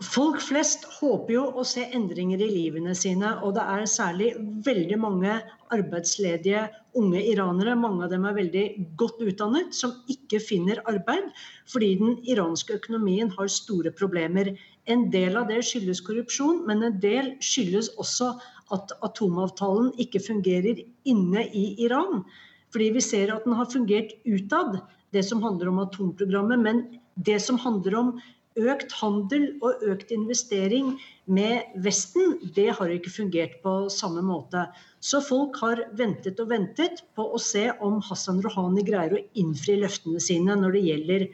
Folk 0.03 0.41
flest 0.43 0.83
håper 0.97 1.33
jo 1.37 1.43
å 1.55 1.63
se 1.69 1.85
endringer 1.95 2.41
i 2.43 2.49
livene 2.51 2.97
sine, 2.99 3.37
og 3.47 3.55
det 3.55 3.63
er 3.63 3.85
særlig 3.87 4.33
veldig 4.67 4.97
mange 4.99 5.37
arbeidsledige 5.75 6.65
unge 6.99 7.21
iranere, 7.31 7.77
mange 7.79 8.07
av 8.07 8.11
dem 8.11 8.27
er 8.27 8.35
veldig 8.35 8.65
godt 8.99 9.23
utdannet, 9.23 9.71
som 9.75 9.95
ikke 10.11 10.41
finner 10.43 10.83
arbeid 10.91 11.31
fordi 11.71 11.93
den 12.01 12.17
iranske 12.27 12.75
økonomien 12.81 13.31
har 13.39 13.51
store 13.51 13.95
problemer. 13.95 14.51
En 14.91 15.07
del 15.15 15.39
av 15.39 15.47
det 15.49 15.63
skyldes 15.65 16.03
korrupsjon, 16.05 16.65
men 16.67 16.83
en 16.83 16.99
del 17.03 17.33
skyldes 17.43 17.93
også 17.95 18.35
at 18.75 18.93
atomavtalen 19.07 19.93
ikke 20.03 20.23
fungerer 20.27 20.83
inne 21.07 21.47
i 21.55 21.69
Iran. 21.87 22.25
Fordi 22.75 22.91
vi 22.97 23.03
ser 23.07 23.31
at 23.31 23.45
den 23.47 23.55
har 23.55 23.71
fungert 23.71 24.17
utad, 24.27 24.81
det 25.15 25.23
som 25.23 25.43
handler 25.47 25.71
om 25.71 25.79
atomprogrammet. 25.85 26.59
Men 26.59 26.81
det 27.15 27.39
som 27.45 27.61
handler 27.63 27.95
om 28.01 28.17
økt 28.59 28.93
handel 29.01 29.47
og 29.67 29.83
økt 29.91 30.11
investering 30.15 30.93
med 31.27 31.79
Vesten, 31.87 32.37
det 32.55 32.69
har 32.79 32.91
ikke 32.91 33.13
fungert 33.15 33.57
på 33.63 33.75
samme 33.91 34.23
måte. 34.27 34.67
Så 34.99 35.23
folk 35.23 35.59
har 35.63 35.85
ventet 35.99 36.43
og 36.43 36.51
ventet 36.51 37.03
på 37.19 37.27
å 37.35 37.41
se 37.43 37.69
om 37.83 38.01
Hassan 38.09 38.43
Rouhani 38.45 38.85
greier 38.87 39.17
å 39.17 39.25
innfri 39.39 39.79
løftene 39.83 40.23
sine 40.23 40.59
når 40.59 40.79
det 40.79 40.85
gjelder 40.89 41.27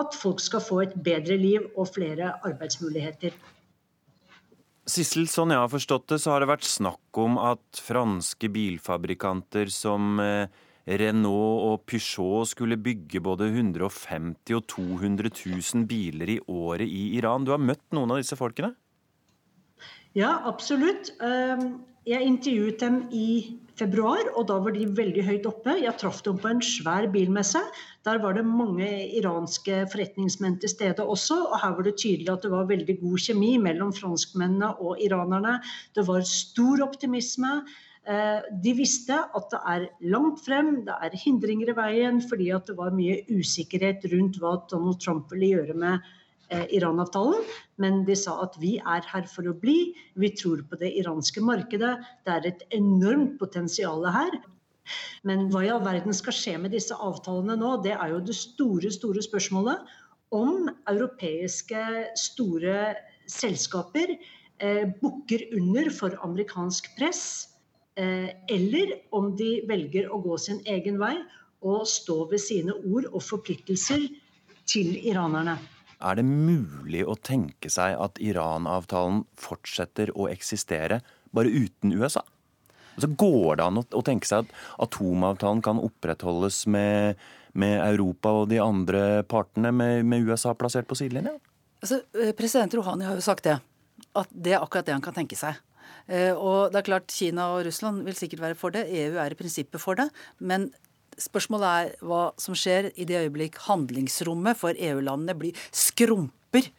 at 0.00 0.16
folk 0.16 0.40
skal 0.40 0.64
få 0.64 0.82
et 0.86 0.94
bedre 1.04 1.36
liv 1.40 1.68
og 1.76 1.90
flere 1.92 2.34
arbeidsmuligheter. 2.48 3.34
Sissel, 4.82 5.28
sånn 5.30 5.52
jeg 5.54 5.62
har 5.62 5.70
forstått 5.70 6.08
det, 6.10 6.18
så 6.18 6.32
har 6.32 6.42
det 6.42 6.50
vært 6.50 6.66
snakk 6.66 7.18
om 7.22 7.36
at 7.38 7.78
franske 7.78 8.48
bilfabrikanter 8.50 9.70
som 9.70 10.18
eh, 10.18 10.50
Renault 10.98 11.66
og 11.68 11.84
Peugeot 11.86 12.50
skulle 12.50 12.80
bygge 12.82 13.22
både 13.22 13.46
150 13.52 14.56
og 14.58 14.66
200 14.72 15.30
000 15.30 15.86
biler 15.86 16.34
i 16.34 16.40
året 16.50 16.90
i 16.90 17.12
Iran. 17.20 17.46
Du 17.46 17.52
har 17.54 17.62
møtt 17.62 17.84
noen 17.94 18.10
av 18.10 18.18
disse 18.18 18.38
folkene? 18.38 18.72
Ja, 20.18 20.40
absolutt. 20.50 21.14
Ehm, 21.22 21.84
jeg 22.04 22.26
intervjuet 22.26 22.82
dem 22.82 22.98
i 23.14 23.28
februar, 23.78 24.28
og 24.36 24.46
da 24.50 24.58
var 24.62 24.74
de 24.74 24.86
veldig 24.96 25.24
høyt 25.26 25.46
oppe. 25.48 25.76
Jeg 25.80 25.94
traff 26.00 26.20
dem 26.26 26.40
på 26.40 26.50
en 26.50 26.62
svær 26.64 27.08
bilmesse. 27.12 27.60
Der 28.06 28.20
var 28.22 28.36
det 28.36 28.44
mange 28.46 28.88
iranske 29.18 29.84
forretningsmenn 29.92 30.58
til 30.62 30.72
stede 30.72 31.06
også. 31.06 31.38
Og 31.50 31.60
her 31.62 31.76
var 31.78 31.88
det 31.88 31.96
tydelig 32.02 32.32
at 32.32 32.44
det 32.44 32.52
var 32.52 32.68
veldig 32.70 32.98
god 33.00 33.24
kjemi 33.26 33.54
mellom 33.62 33.94
franskmennene 33.96 34.74
og 34.82 35.00
iranerne. 35.02 35.58
Det 35.96 36.06
var 36.08 36.26
stor 36.28 36.84
optimisme. 36.88 37.62
Eh, 38.02 38.40
de 38.64 38.72
visste 38.74 39.14
at 39.14 39.52
det 39.52 39.60
er 39.74 39.86
langt 40.10 40.40
frem, 40.42 40.80
det 40.88 40.96
er 41.06 41.14
hindringer 41.22 41.70
i 41.70 41.76
veien 41.78 42.18
fordi 42.26 42.48
at 42.50 42.66
det 42.66 42.74
var 42.74 42.96
mye 42.96 43.20
usikkerhet 43.30 44.02
rundt 44.10 44.40
hva 44.42 44.56
Donald 44.72 44.98
Trump 44.98 45.30
ville 45.30 45.52
gjøre 45.52 45.76
med 45.78 46.08
Iran-avtalen. 46.74 47.44
Men 47.82 48.02
de 48.08 48.16
sa 48.18 48.38
at 48.44 48.56
vi 48.62 48.76
er 48.78 49.04
her 49.10 49.28
for 49.30 49.48
å 49.48 49.56
bli. 49.58 49.92
Vi 50.18 50.32
tror 50.38 50.64
på 50.68 50.78
det 50.80 50.92
iranske 51.00 51.42
markedet. 51.44 51.94
Det 52.26 52.34
er 52.34 52.48
et 52.50 52.66
enormt 52.76 53.38
potensial 53.40 54.04
her. 54.14 54.38
Men 55.26 55.46
hva 55.52 55.62
i 55.64 55.70
all 55.70 55.84
verden 55.84 56.14
skal 56.16 56.34
skje 56.34 56.56
med 56.58 56.74
disse 56.74 56.96
avtalene 56.96 57.56
nå? 57.60 57.76
Det 57.84 57.94
er 57.94 58.14
jo 58.14 58.22
det 58.26 58.36
store, 58.38 58.90
store 58.94 59.22
spørsmålet. 59.24 59.86
Om 60.32 60.68
europeiske 60.88 61.82
store 62.18 62.94
selskaper 63.30 64.16
eh, 64.16 64.84
bukker 65.00 65.50
under 65.58 65.90
for 65.94 66.16
amerikansk 66.24 66.88
press 66.98 67.52
Eh, 67.96 68.28
eller 68.48 68.94
om 69.12 69.34
de 69.36 69.60
velger 69.68 70.08
å 70.08 70.20
gå 70.24 70.36
sin 70.40 70.62
egen 70.64 70.96
vei 71.00 71.18
og 71.60 71.84
stå 71.84 72.22
ved 72.30 72.40
sine 72.40 72.72
ord 72.88 73.10
og 73.10 73.20
forpliktelser 73.20 74.06
til 74.64 74.94
iranerne. 74.96 75.58
Er 76.02 76.18
det 76.18 76.26
mulig 76.26 77.04
å 77.06 77.14
tenke 77.14 77.70
seg 77.70 77.94
at 78.00 78.18
Iran-avtalen 78.22 79.22
fortsetter 79.38 80.10
å 80.18 80.28
eksistere 80.32 81.00
bare 81.34 81.52
uten 81.52 81.94
USA? 81.94 82.24
Altså, 82.96 83.08
går 83.16 83.56
det 83.56 83.66
an 83.66 83.80
å 83.80 84.02
tenke 84.04 84.28
seg 84.28 84.44
at 84.44 84.56
atomavtalen 84.84 85.62
kan 85.64 85.80
opprettholdes 85.80 86.64
med, 86.70 87.20
med 87.56 87.78
Europa 87.86 88.34
og 88.42 88.50
de 88.50 88.60
andre 88.60 89.22
partene, 89.30 89.72
med, 89.72 90.04
med 90.08 90.28
USA 90.28 90.52
plassert 90.58 90.90
på 90.90 90.98
sidelinja? 90.98 91.38
Altså, 91.82 92.02
eh, 92.18 92.34
president 92.36 92.74
Rouhani 92.76 93.08
har 93.08 93.18
jo 93.18 93.24
sagt 93.24 93.48
det. 93.48 93.58
At 94.18 94.28
det 94.34 94.56
er 94.56 94.60
akkurat 94.60 94.88
det 94.88 94.96
han 94.96 95.04
kan 95.04 95.16
tenke 95.16 95.38
seg. 95.38 95.56
Eh, 96.10 96.34
og 96.34 96.72
det 96.72 96.82
er 96.82 96.88
klart 96.90 97.14
Kina 97.14 97.52
og 97.54 97.64
Russland 97.68 98.04
vil 98.06 98.18
sikkert 98.18 98.42
være 98.44 98.58
for 98.58 98.74
det. 98.74 98.88
EU 98.90 99.16
er 99.22 99.32
i 99.32 99.38
prinsippet 99.38 99.80
for 99.80 99.98
det. 99.98 100.08
Men 100.38 100.68
spørsmålet 101.20 101.72
er 101.72 102.06
hva 102.06 102.22
som 102.40 102.56
skjer 102.56 102.92
i 102.96 103.06
det 103.08 103.18
øyeblikk 103.24 103.58
handlingsrommet 103.66 104.58
for 104.58 104.78
EU-landene 104.78 105.36
blir 105.38 105.66
skrumper. 105.74 106.70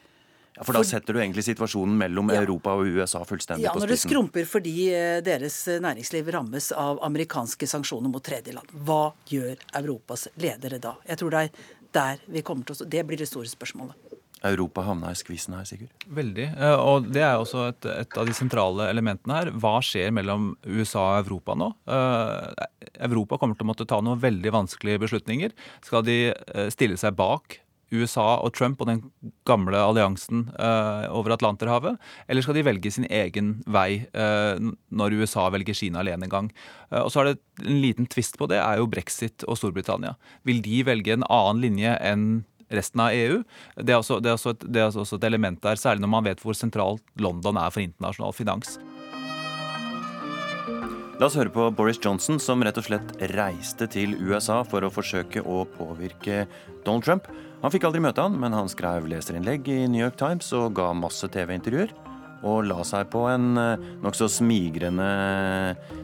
Ja, 0.53 0.61
For 0.61 0.77
da 0.77 0.83
setter 0.85 1.15
du 1.15 1.19
egentlig 1.19 1.45
situasjonen 1.47 1.95
mellom 1.97 2.29
ja. 2.29 2.43
Europa 2.43 2.75
og 2.77 2.85
USA 2.85 3.23
fullstendig 3.25 3.65
ja, 3.65 3.73
på 3.73 3.81
spissen? 3.81 3.81
Ja, 3.81 3.87
når 3.87 3.93
det 3.93 4.01
skrumper 4.03 4.49
fordi 4.49 4.73
eh, 4.93 5.19
deres 5.25 5.55
næringsliv 5.81 6.29
rammes 6.35 6.69
av 6.77 7.01
amerikanske 7.05 7.69
sanksjoner 7.69 8.13
mot 8.13 8.23
tredjeland. 8.25 8.69
Hva 8.85 9.07
gjør 9.29 9.57
Europas 9.81 10.27
ledere 10.41 10.77
da? 10.83 10.93
Jeg 11.09 11.23
tror 11.23 11.33
det 11.33 11.47
er 11.47 11.63
der 11.93 12.21
vi 12.35 12.45
kommer 12.45 12.67
til 12.67 12.75
å 12.75 12.81
stå. 12.81 12.89
Det 12.89 13.01
blir 13.07 13.21
det 13.21 13.29
store 13.29 13.49
spørsmålet. 13.49 13.97
Europa 14.43 14.83
havna 14.83 15.11
i 15.13 15.17
skvisen 15.17 15.55
her, 15.55 15.65
Sigurd? 15.67 15.91
Veldig. 16.11 16.49
Eh, 16.51 16.77
og 16.79 17.07
det 17.13 17.23
er 17.23 17.39
også 17.39 17.67
et, 17.69 17.87
et, 18.03 18.19
av 18.19 18.27
de 18.27 18.35
sentrale 18.35 18.89
elementene 18.91 19.39
her. 19.39 19.51
Hva 19.55 19.77
skjer 19.85 20.13
mellom 20.15 20.53
USA 20.67 21.05
og 21.13 21.23
Europa 21.23 21.55
nå? 21.59 21.71
Uh, 21.87 22.51
Europa 23.07 23.39
kommer 23.39 23.57
til 23.57 23.67
å 23.67 23.71
måtte 23.71 23.87
ta 23.89 24.01
noen 24.03 24.21
veldig 24.21 24.53
vanskelige 24.55 25.05
beslutninger. 25.05 25.53
Skal 25.85 26.05
de 26.07 26.17
uh, 26.33 26.67
stille 26.73 26.99
seg 26.99 27.15
bak 27.19 27.59
USA 27.93 28.39
og 28.41 28.55
Trump 28.57 28.79
og 28.81 28.87
den 28.89 29.01
gamle 29.45 29.77
alliansen 29.77 30.47
over 31.13 31.35
Atlanterhavet? 31.35 31.99
Eller 32.25 32.41
skal 32.41 32.57
de 32.57 32.63
velge 32.65 32.89
sin 32.89 33.05
egen 33.05 33.51
vei 33.69 34.07
når 34.89 35.13
USA 35.19 35.43
velger 35.53 35.77
Kina 35.77 36.01
alene 36.01 36.25
en 36.25 36.31
gang? 36.31 36.47
og 36.89 37.11
så 37.13 37.21
er 37.21 37.27
det 37.29 37.35
en 37.61 37.77
liten 37.83 38.09
tvist 38.09 38.39
på 38.41 38.47
det, 38.49 38.57
er 38.57 38.81
jo 38.81 38.89
brexit 38.89 39.45
og 39.45 39.59
Storbritannia. 39.61 40.15
Vil 40.41 40.63
de 40.65 40.81
velge 40.89 41.13
en 41.13 41.27
annen 41.29 41.61
linje 41.61 41.93
enn 42.01 42.25
resten 42.73 43.03
av 43.03 43.13
EU. 43.15 43.41
Det 43.77 43.93
er, 43.93 43.99
også, 43.99 44.19
det, 44.23 44.31
er 44.31 44.39
også 44.39 44.55
et, 44.55 44.65
det 44.67 44.81
er 44.81 44.89
også 44.89 45.19
et 45.19 45.29
element 45.29 45.61
der, 45.63 45.79
særlig 45.79 46.03
når 46.03 46.13
man 46.15 46.27
vet 46.27 46.43
hvor 46.43 46.57
sentralt 46.57 47.05
London 47.21 47.59
er 47.61 47.73
for 47.73 47.85
internasjonal 47.85 48.35
finans. 48.35 48.77
La 51.21 51.27
oss 51.29 51.37
høre 51.37 51.53
på 51.53 51.67
Boris 51.77 51.99
Johnson, 52.01 52.39
som 52.41 52.63
rett 52.65 52.77
og 52.81 52.87
slett 52.87 53.11
reiste 53.31 53.85
til 53.93 54.15
USA 54.17 54.63
for 54.65 54.83
å 54.83 54.89
forsøke 54.91 55.43
å 55.45 55.61
påvirke 55.77 56.47
Donald 56.83 57.05
Trump. 57.05 57.29
Han 57.61 57.71
fikk 57.71 57.85
aldri 57.87 58.01
møte 58.03 58.25
han, 58.25 58.35
men 58.41 58.55
han 58.57 58.67
skrev 58.67 59.05
leserinnlegg 59.07 59.69
i 59.71 59.77
New 59.87 60.01
York 60.01 60.17
Times 60.19 60.49
og 60.57 60.73
ga 60.75 60.89
masse 60.97 61.29
TV-intervjuer. 61.31 61.93
Og 62.43 62.65
la 62.67 62.81
seg 62.83 63.07
på 63.13 63.21
en 63.31 63.53
eh, 63.55 63.85
nokså 64.03 64.27
smigrende 64.41 65.07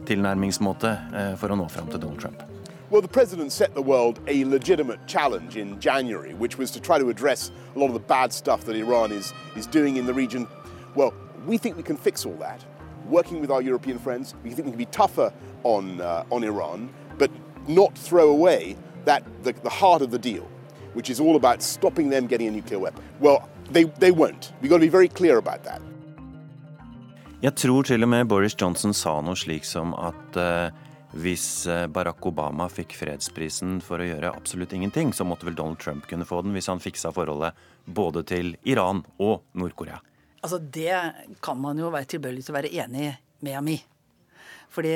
tilnærmingsmåte 0.08 0.94
eh, 1.12 1.34
for 1.42 1.52
å 1.52 1.60
nå 1.60 1.68
fram 1.68 1.90
til 1.92 2.00
Donald 2.00 2.22
Trump. 2.22 2.59
Well, 2.90 3.00
the 3.00 3.06
president 3.06 3.52
set 3.52 3.72
the 3.72 3.82
world 3.82 4.18
a 4.26 4.44
legitimate 4.44 5.06
challenge 5.06 5.56
in 5.56 5.78
January, 5.78 6.34
which 6.34 6.58
was 6.58 6.72
to 6.72 6.80
try 6.80 6.98
to 6.98 7.08
address 7.08 7.52
a 7.76 7.78
lot 7.78 7.86
of 7.86 7.92
the 7.92 8.00
bad 8.00 8.32
stuff 8.32 8.64
that 8.64 8.74
Iran 8.74 9.12
is, 9.12 9.32
is 9.54 9.66
doing 9.66 9.96
in 9.96 10.06
the 10.06 10.12
region. 10.12 10.48
Well, 10.96 11.14
we 11.46 11.56
think 11.56 11.76
we 11.76 11.84
can 11.84 11.96
fix 11.96 12.26
all 12.26 12.34
that. 12.38 12.64
Working 13.06 13.40
with 13.40 13.48
our 13.52 13.62
European 13.62 13.96
friends, 14.00 14.34
we 14.42 14.50
think 14.50 14.66
we 14.66 14.72
can 14.72 14.78
be 14.78 14.86
tougher 14.86 15.32
on, 15.62 16.00
uh, 16.00 16.24
on 16.32 16.42
Iran, 16.42 16.92
but 17.16 17.30
not 17.68 17.96
throw 17.96 18.30
away 18.30 18.76
that, 19.04 19.22
the, 19.44 19.52
the 19.52 19.70
heart 19.70 20.02
of 20.02 20.10
the 20.10 20.18
deal, 20.18 20.48
which 20.94 21.10
is 21.10 21.20
all 21.20 21.36
about 21.36 21.62
stopping 21.62 22.10
them 22.10 22.26
getting 22.26 22.48
a 22.48 22.50
nuclear 22.50 22.80
weapon. 22.80 23.04
Well, 23.20 23.48
they, 23.70 23.84
they 23.84 24.10
won't. 24.10 24.52
We've 24.60 24.68
got 24.68 24.78
to 24.78 24.86
be 24.86 24.88
very 24.88 25.08
clear 25.08 25.38
about 25.38 25.62
that. 25.62 25.80
Jeg 27.42 27.54
tror 27.54 27.82
til 27.82 28.02
og 28.02 28.08
med 28.08 28.24
Boris 28.28 28.54
Johnson 28.60 28.92
sa 28.92 29.20
noe 29.24 29.36
slik 29.36 29.64
som 29.64 29.94
at 29.96 30.36
uh, 30.36 30.68
Hvis 31.10 31.66
eh, 31.66 31.86
Barack 31.90 32.26
Obama 32.26 32.68
fikk 32.70 32.94
fredsprisen 32.94 33.80
for 33.82 33.98
å 33.98 34.06
gjøre 34.06 34.30
absolutt 34.30 34.74
ingenting, 34.76 35.10
så 35.12 35.26
måtte 35.26 35.48
vel 35.48 35.56
Donald 35.58 35.80
Trump 35.82 36.06
kunne 36.10 36.28
få 36.28 36.42
den 36.44 36.54
hvis 36.54 36.70
han 36.70 36.82
fiksa 36.82 37.10
forholdet 37.14 37.58
både 37.84 38.22
til 38.30 38.52
Iran 38.62 39.02
og 39.18 39.42
Nord-Korea. 39.58 39.98
Altså, 40.40 40.58
Det 40.58 40.94
kan 41.42 41.58
man 41.60 41.78
jo 41.78 41.90
være 41.90 42.08
tilbøyelig 42.14 42.46
til 42.46 42.54
å 42.54 42.60
være 42.60 42.74
enig 42.84 43.08
med 43.42 43.56
ham 43.56 43.72
i. 43.72 43.80
Fordi, 44.70 44.92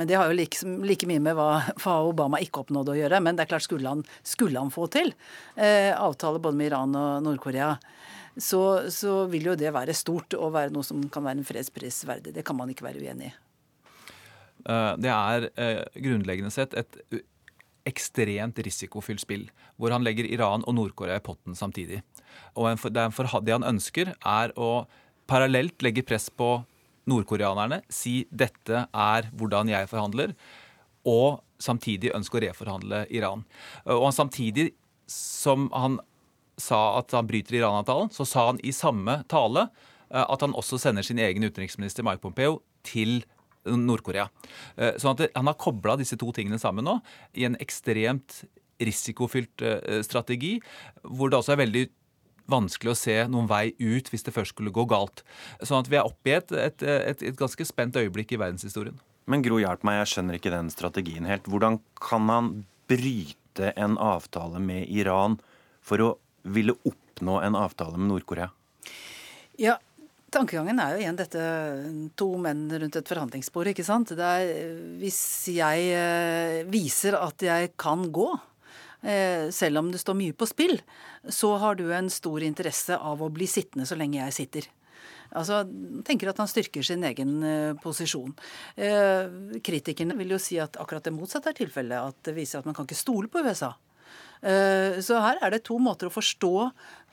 men 0.00 0.08
det 0.08 0.16
har 0.16 0.30
jo 0.30 0.36
like, 0.38 0.64
like 0.88 1.04
mye 1.08 1.20
med 1.20 1.36
hva, 1.36 1.50
hva, 1.82 1.98
Obama 2.08 2.40
ikke 2.40 2.62
oppnådde 2.62 2.94
å 2.94 2.96
gjøre. 3.02 3.20
Men 3.20 3.36
det 3.36 3.44
er 3.44 3.50
klart, 3.52 3.66
skulle 3.66 3.92
han, 3.92 4.00
skulle 4.24 4.56
han 4.56 4.72
få 4.72 4.86
til 4.92 5.12
eh, 5.60 5.92
avtale 5.92 6.40
både 6.40 6.56
med 6.56 6.70
Iran 6.70 6.96
og 6.96 7.26
Nord-Korea, 7.26 7.74
så, 8.40 8.62
så, 8.88 9.26
vil 9.28 9.50
jo 9.50 9.58
det 9.60 9.74
være 9.76 9.92
stort 9.92 10.38
og 10.38 10.54
være 10.56 10.72
noe 10.72 10.86
som 10.86 11.02
kan 11.12 11.26
være 11.26 11.42
en 11.42 11.48
fredspris 11.48 12.00
verdig. 12.08 12.32
Det 12.32 12.46
kan 12.46 12.56
man 12.56 12.72
ikke 12.72 12.88
være 12.88 13.04
uenig 13.04 13.28
i. 13.28 13.36
Eh, 14.68 14.94
det 15.00 15.12
er 15.12 15.50
eh, 15.56 15.82
grunnleggende 16.04 16.52
sett 16.54 16.76
et 16.78 16.98
ekstremt 17.88 18.58
risikofylt 18.60 19.22
spill, 19.22 19.46
hvor 19.80 19.94
han 19.94 20.04
legger 20.04 20.28
Iran 20.28 20.64
og 20.68 20.76
Nord-Korea 20.76 21.18
i 21.18 21.24
potten 21.24 21.56
samtidig. 21.56 22.02
Og 22.54 22.68
det 22.92 23.54
han 23.54 23.66
ønsker, 23.66 24.12
er 24.20 24.52
å 24.60 24.84
parallelt 25.30 25.80
legge 25.84 26.04
press 26.06 26.28
på 26.30 26.58
nordkoreanerne, 27.10 27.80
si 27.90 28.24
dette 28.30 28.84
er 28.86 29.30
hvordan 29.32 29.70
jeg 29.72 29.88
forhandler, 29.90 30.34
og 31.08 31.40
samtidig 31.60 32.12
ønske 32.16 32.38
å 32.38 32.44
reforhandle 32.44 33.04
Iran. 33.16 33.46
Og 33.88 34.04
han 34.08 34.16
samtidig 34.16 34.70
som 35.10 35.68
han 35.74 35.98
sa 36.60 37.00
at 37.00 37.12
han 37.16 37.28
bryter 37.28 37.56
Iran-avtalen, 37.58 38.12
så 38.12 38.26
sa 38.28 38.46
han 38.50 38.60
i 38.62 38.72
samme 38.76 39.22
tale 39.32 39.66
eh, 40.10 40.24
at 40.24 40.44
han 40.44 40.56
også 40.56 40.78
sender 40.80 41.06
sin 41.06 41.20
egen 41.22 41.46
utenriksminister 41.46 42.06
Mike 42.06 42.22
Pompeo 42.24 42.60
til 42.86 43.22
Nord-Korea. 43.68 44.28
Eh, 44.76 44.96
sånn 45.00 45.18
at 45.18 45.36
Han 45.36 45.50
har 45.50 45.58
kobla 45.60 45.96
disse 46.00 46.16
to 46.20 46.32
tingene 46.32 46.58
sammen 46.58 46.86
nå 46.86 46.98
i 47.36 47.46
en 47.48 47.58
ekstremt 47.60 48.44
risikofylt 48.80 49.62
eh, 49.62 50.00
strategi, 50.06 50.58
hvor 51.04 51.30
det 51.30 51.40
også 51.40 51.54
er 51.54 51.64
veldig 51.64 51.84
vanskelig 52.50 52.92
å 52.92 52.98
se 52.98 53.16
noen 53.30 53.48
vei 53.50 53.70
ut 53.78 54.08
hvis 54.10 54.24
det 54.26 54.34
først 54.34 54.56
skulle 54.56 54.72
gå 54.74 54.86
galt. 54.90 55.22
Sånn 55.62 55.84
at 55.84 55.90
vi 55.90 56.00
er 56.00 56.08
oppe 56.08 56.32
i 56.32 56.36
et, 56.38 56.52
et, 56.52 56.82
et, 56.82 57.22
et 57.30 57.38
ganske 57.38 57.66
spent 57.68 57.98
øyeblikk 58.00 58.34
i 58.34 58.40
verdenshistorien. 58.40 58.96
Men 59.30 59.44
Gro, 59.44 59.60
hjelp 59.62 59.84
meg, 59.86 60.00
jeg 60.00 60.12
skjønner 60.14 60.38
ikke 60.40 60.54
den 60.54 60.72
strategien 60.72 61.28
helt. 61.28 61.46
Hvordan 61.46 61.78
kan 62.00 62.26
han 62.32 62.50
bryte 62.90 63.70
en 63.78 63.98
avtale 64.02 64.62
med 64.62 64.88
Iran 64.90 65.38
for 65.84 66.02
å 66.02 66.08
ville 66.42 66.74
oppnå 66.88 67.38
en 67.44 67.58
avtale 67.58 68.00
med 68.00 68.10
Nord-Korea? 68.10 68.48
Ja, 69.60 69.76
Tankegangen 70.30 70.78
er 70.78 70.94
jo 70.94 71.00
igjen 71.02 71.18
dette 71.18 71.44
to 72.18 72.28
menn 72.38 72.68
rundt 72.70 72.98
et 72.98 73.10
forhandlingsbord. 73.10 73.72
ikke 73.72 73.86
sant? 73.86 74.12
Er, 74.14 74.52
hvis 75.00 75.20
jeg 75.50 75.88
eh, 75.96 76.60
viser 76.70 77.16
at 77.18 77.42
jeg 77.42 77.72
kan 77.80 78.04
gå, 78.14 78.28
eh, 79.02 79.48
selv 79.54 79.82
om 79.82 79.90
det 79.90 80.02
står 80.02 80.18
mye 80.20 80.36
på 80.36 80.46
spill, 80.46 80.76
så 81.26 81.56
har 81.62 81.80
du 81.80 81.88
en 81.90 82.10
stor 82.12 82.46
interesse 82.46 82.94
av 82.94 83.22
å 83.22 83.32
bli 83.34 83.48
sittende 83.50 83.88
så 83.88 83.98
lenge 83.98 84.20
jeg 84.20 84.36
sitter. 84.38 84.70
Altså, 85.30 85.62
tenker 86.06 86.30
at 86.30 86.38
han 86.42 86.50
styrker 86.50 86.86
sin 86.86 87.04
egen 87.06 87.36
eh, 87.46 87.74
posisjon. 87.82 88.34
Kritikerne 89.66 90.18
vil 90.18 90.34
jo 90.36 90.42
si 90.42 90.62
at 90.62 90.78
akkurat 90.78 91.06
det 91.06 91.14
motsatte 91.14 91.50
er 91.50 91.58
tilfellet. 91.58 92.14
At 92.14 92.30
det 92.30 92.38
viser 92.38 92.62
at 92.62 92.70
man 92.70 92.78
kan 92.78 92.86
ikke 92.86 93.02
stole 93.02 93.30
på 93.30 93.42
USA. 93.46 93.74
Så 94.40 95.18
her 95.20 95.36
er 95.44 95.52
det 95.52 95.66
to 95.68 95.76
måter 95.76 96.08
å 96.08 96.12
forstå 96.14 96.52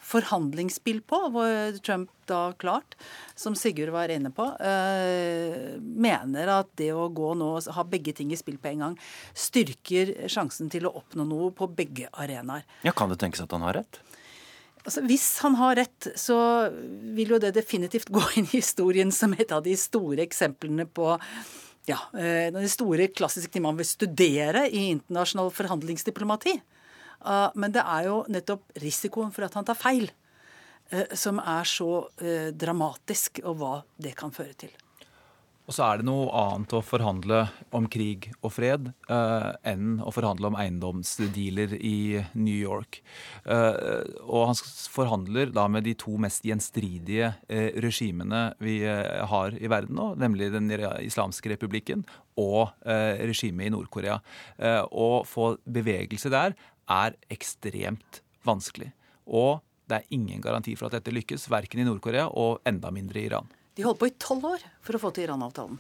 forhandlingsspill 0.08 1.02
på, 1.08 1.20
hvor 1.34 1.80
Trump 1.84 2.12
da 2.30 2.52
klart, 2.60 2.96
som 3.36 3.56
Sigurd 3.56 3.92
var 3.96 4.12
inne 4.14 4.32
på, 4.36 4.46
eh, 4.64 5.78
mener 5.80 6.52
at 6.60 6.70
det 6.80 6.92
å 6.96 7.08
gå 7.14 7.34
nå 7.38 7.50
og 7.58 7.72
ha 7.76 7.84
begge 7.88 8.14
ting 8.16 8.32
i 8.32 8.40
spill 8.40 8.60
på 8.62 8.72
en 8.72 8.86
gang, 8.86 9.00
styrker 9.34 10.14
sjansen 10.32 10.72
til 10.72 10.88
å 10.88 10.94
oppnå 11.02 11.28
noe 11.28 11.52
på 11.56 11.68
begge 11.68 12.12
arenaer. 12.14 12.64
Ja, 12.84 12.92
Kan 12.92 13.10
det 13.10 13.20
tenkes 13.20 13.42
at 13.44 13.52
han 13.52 13.62
har 13.62 13.74
rett? 13.82 14.00
Altså, 14.86 15.04
hvis 15.04 15.40
han 15.44 15.56
har 15.60 15.76
rett, 15.76 16.08
så 16.16 16.72
vil 17.16 17.36
jo 17.36 17.40
det 17.40 17.54
definitivt 17.54 18.08
gå 18.08 18.24
inn 18.38 18.48
i 18.48 18.62
historien 18.62 19.12
som 19.12 19.34
et 19.34 19.52
av 19.52 19.64
de 19.64 19.76
store 19.76 20.24
eksemplene 20.24 20.88
på 20.88 21.18
ja, 21.88 22.00
eh, 22.16 22.52
de 22.52 22.68
store 22.72 23.08
klassiske 23.08 23.52
tingene 23.52 23.74
man 23.74 23.78
vil 23.82 23.88
studere 23.88 24.68
i 24.70 24.90
internasjonal 24.94 25.52
forhandlingsdiplomati. 25.52 26.62
Uh, 27.22 27.50
men 27.56 27.74
det 27.76 27.84
er 27.84 28.10
jo 28.10 28.24
nettopp 28.32 28.78
risikoen 28.84 29.34
for 29.36 29.48
at 29.48 29.58
han 29.58 29.68
tar 29.68 29.80
feil, 29.80 30.10
uh, 30.94 31.08
som 31.18 31.42
er 31.44 31.68
så 31.70 31.92
uh, 32.08 32.50
dramatisk, 32.54 33.42
og 33.46 33.58
hva 33.62 33.74
det 34.02 34.16
kan 34.20 34.34
føre 34.36 34.58
til. 34.66 34.76
Og 35.68 35.76
så 35.76 35.84
er 35.84 36.00
det 36.00 36.08
noe 36.08 36.30
annet 36.32 36.72
å 36.78 36.80
forhandle 36.86 37.42
om 37.76 37.90
krig 37.92 38.30
og 38.40 38.54
fred 38.56 38.88
eh, 39.12 39.50
enn 39.68 39.98
å 40.00 40.14
forhandle 40.16 40.48
om 40.48 40.56
eiendomsdealer 40.56 41.74
i 41.76 42.22
New 42.40 42.56
York. 42.56 43.02
Eh, 43.44 44.06
og 44.24 44.54
han 44.54 44.60
forhandler 44.96 45.52
da 45.52 45.66
med 45.72 45.84
de 45.84 45.98
to 46.00 46.16
mest 46.24 46.48
gjenstridige 46.48 47.34
eh, 47.52 47.76
regimene 47.84 48.46
vi 48.64 48.80
har 48.88 49.60
i 49.60 49.68
verden 49.68 50.00
nå, 50.00 50.14
nemlig 50.24 50.54
Den 50.56 50.72
islamske 51.04 51.52
republikken 51.52 52.06
og 52.40 52.70
regimet 52.86 53.68
i 53.68 53.72
Nord-Korea. 53.74 54.20
Å 54.88 55.08
få 55.26 55.48
bevegelse 55.66 56.30
der 56.32 56.54
er 56.92 57.18
ekstremt 57.34 58.22
vanskelig. 58.48 58.92
Og 59.28 59.60
det 59.88 60.02
er 60.02 60.16
ingen 60.16 60.42
garanti 60.44 60.76
for 60.76 60.90
at 60.90 60.98
dette 60.98 61.14
lykkes, 61.16 61.48
verken 61.52 61.82
i 61.82 61.88
Nord-Korea 61.88 62.28
og 62.28 62.64
enda 62.68 62.92
mindre 62.92 63.22
i 63.22 63.28
Iran. 63.30 63.48
De 63.78 63.86
holdt 63.86 64.02
på 64.02 64.10
i 64.10 64.16
tolv 64.20 64.48
år 64.50 64.66
for 64.84 64.98
å 64.98 65.02
få 65.02 65.14
til 65.16 65.28
Iran-avtalen. 65.28 65.78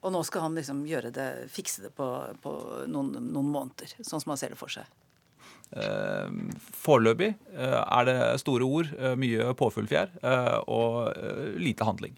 Og 0.00 0.14
nå 0.14 0.22
skal 0.24 0.46
han 0.46 0.56
liksom 0.56 0.80
gjøre 0.88 1.12
det, 1.12 1.28
fikse 1.52 1.84
det 1.84 1.92
på, 1.96 2.08
på 2.40 2.54
noen, 2.88 3.12
noen, 3.20 3.52
måneder, 3.52 3.92
sånn 4.00 4.22
som 4.22 4.32
han 4.32 4.40
ser 4.40 4.54
det 4.54 4.60
for 4.60 4.72
seg. 4.72 4.88
Eh, 5.76 6.32
foreløpig 6.82 7.34
er 7.54 8.08
det 8.08 8.18
store 8.42 8.66
ord, 8.66 8.90
eh, 8.96 9.14
mye 9.20 9.52
påfuglfjær 9.60 10.16
eh, 10.24 10.56
og 10.66 11.12
eh, 11.12 11.50
lite 11.60 11.86
handling. 11.86 12.16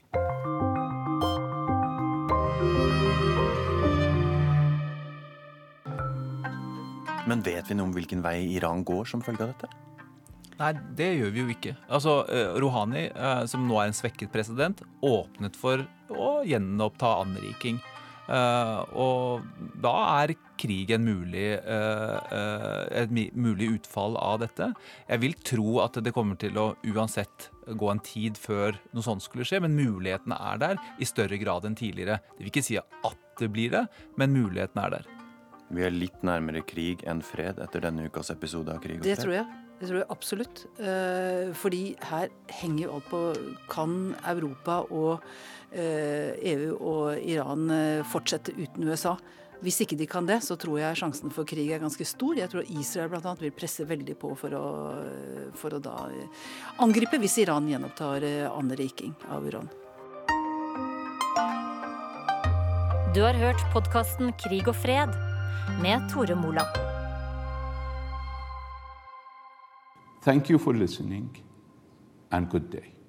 Men 7.31 7.43
vet 7.47 7.71
vi 7.71 7.77
noe 7.79 7.87
om 7.89 7.95
hvilken 7.95 8.23
vei 8.25 8.39
Iran 8.57 8.83
går 8.87 9.07
som 9.13 9.23
følge 9.25 9.47
av 9.47 9.55
dette? 9.55 9.71
Nei, 10.59 10.73
det 10.99 11.09
gjør 11.17 11.33
vi 11.35 11.43
jo 11.43 11.55
ikke. 11.55 11.75
Altså, 11.91 12.19
eh, 12.31 12.53
Rouhani, 12.61 13.09
eh, 13.11 13.45
som 13.51 13.65
nå 13.67 13.79
er 13.81 13.91
en 13.91 13.97
svekket 13.97 14.33
president, 14.35 14.83
åpnet 15.03 15.57
for 15.59 15.87
å 16.11 16.43
gjenoppta 16.47 17.17
anriking. 17.23 17.81
Uh, 18.23 18.87
og 18.95 19.43
da 19.83 19.93
er 20.23 20.31
krig 20.57 20.93
en 20.95 21.03
mulig, 21.03 21.57
et 21.59 23.11
mulig 23.11 23.67
utfall 23.75 24.15
av 24.17 24.39
dette. 24.45 24.69
Jeg 25.09 25.23
vil 25.25 25.35
tro 25.43 25.81
at 25.83 25.99
det 25.99 26.15
kommer 26.15 26.39
til 26.39 26.55
å 26.57 26.69
uansett 26.87 27.49
gå 27.67 27.91
en 27.91 28.03
tid 28.07 28.39
før 28.39 28.79
noe 28.95 29.05
sånt 29.05 29.27
skulle 29.27 29.45
skje, 29.49 29.59
men 29.67 29.75
mulighetene 29.75 30.39
er 30.39 30.63
der 30.63 30.81
i 31.03 31.09
større 31.09 31.41
grad 31.43 31.67
enn 31.67 31.77
tidligere. 31.77 32.23
Det 32.31 32.45
vil 32.45 32.53
ikke 32.55 32.65
si 32.71 32.79
at 32.79 33.27
det 33.43 33.51
blir 33.53 33.75
det, 33.75 33.85
men 34.17 34.39
mulighetene 34.39 34.87
er 34.87 34.97
der. 35.01 35.12
Vi 35.73 35.85
er 35.87 35.95
litt 35.95 36.21
nærmere 36.27 36.61
krig 36.69 37.03
enn 37.09 37.23
fred 37.25 37.61
etter 37.63 37.87
denne 37.87 38.05
ukas 38.11 38.31
episode 38.35 38.75
av 38.75 38.83
Krig 38.83 39.01
og 39.01 39.07
fred. 39.07 39.17
Det 39.17 39.25
tror 39.25 39.37
jeg. 39.39 39.61
Det 39.81 39.89
tror 39.89 39.99
jeg 39.99 40.11
absolutt. 40.15 40.65
Eh, 40.79 41.49
fordi 41.59 41.83
her 42.11 42.29
henger 42.61 42.85
jo 42.85 42.97
alt 42.99 43.09
på 43.11 43.23
Kan 43.73 43.95
Europa 44.31 44.83
og 44.93 45.25
EU 45.73 45.81
eh, 45.81 46.53
e 46.53 46.57
og 46.77 47.17
Iran 47.19 47.73
eh, 47.73 48.05
fortsette 48.07 48.55
uten 48.55 48.85
USA? 48.87 49.17
Hvis 49.63 49.81
ikke 49.83 49.97
de 49.97 50.07
kan 50.11 50.27
det, 50.27 50.41
så 50.43 50.59
tror 50.59 50.81
jeg 50.81 50.99
sjansen 50.99 51.33
for 51.35 51.47
krig 51.49 51.71
er 51.71 51.83
ganske 51.83 52.05
stor. 52.07 52.37
Jeg 52.37 52.51
tror 52.51 52.67
Israel 52.67 53.11
bl.a. 53.11 53.35
vil 53.41 53.55
presse 53.55 53.87
veldig 53.87 54.17
på 54.19 54.35
for 54.37 54.55
å, 54.59 54.65
for 55.55 55.79
å 55.79 55.83
da 55.83 56.09
angripe 56.83 57.21
hvis 57.23 57.39
Iran 57.47 57.71
gjenopptar 57.71 58.27
anriking 58.51 59.15
av 59.31 59.47
uran. 59.47 59.71
Du 63.15 63.23
har 63.23 63.39
hørt 63.39 63.63
podkasten 63.75 64.35
Krig 64.41 64.67
og 64.67 64.79
fred 64.83 65.15
med 65.83 66.11
Tore 66.11 66.35
Moland. 66.35 66.67
Thank 70.25 70.51
you 70.51 70.59
for 70.59 70.73
listening 70.75 71.43
and 72.31 72.51
good 72.51 72.71
day. 72.71 73.02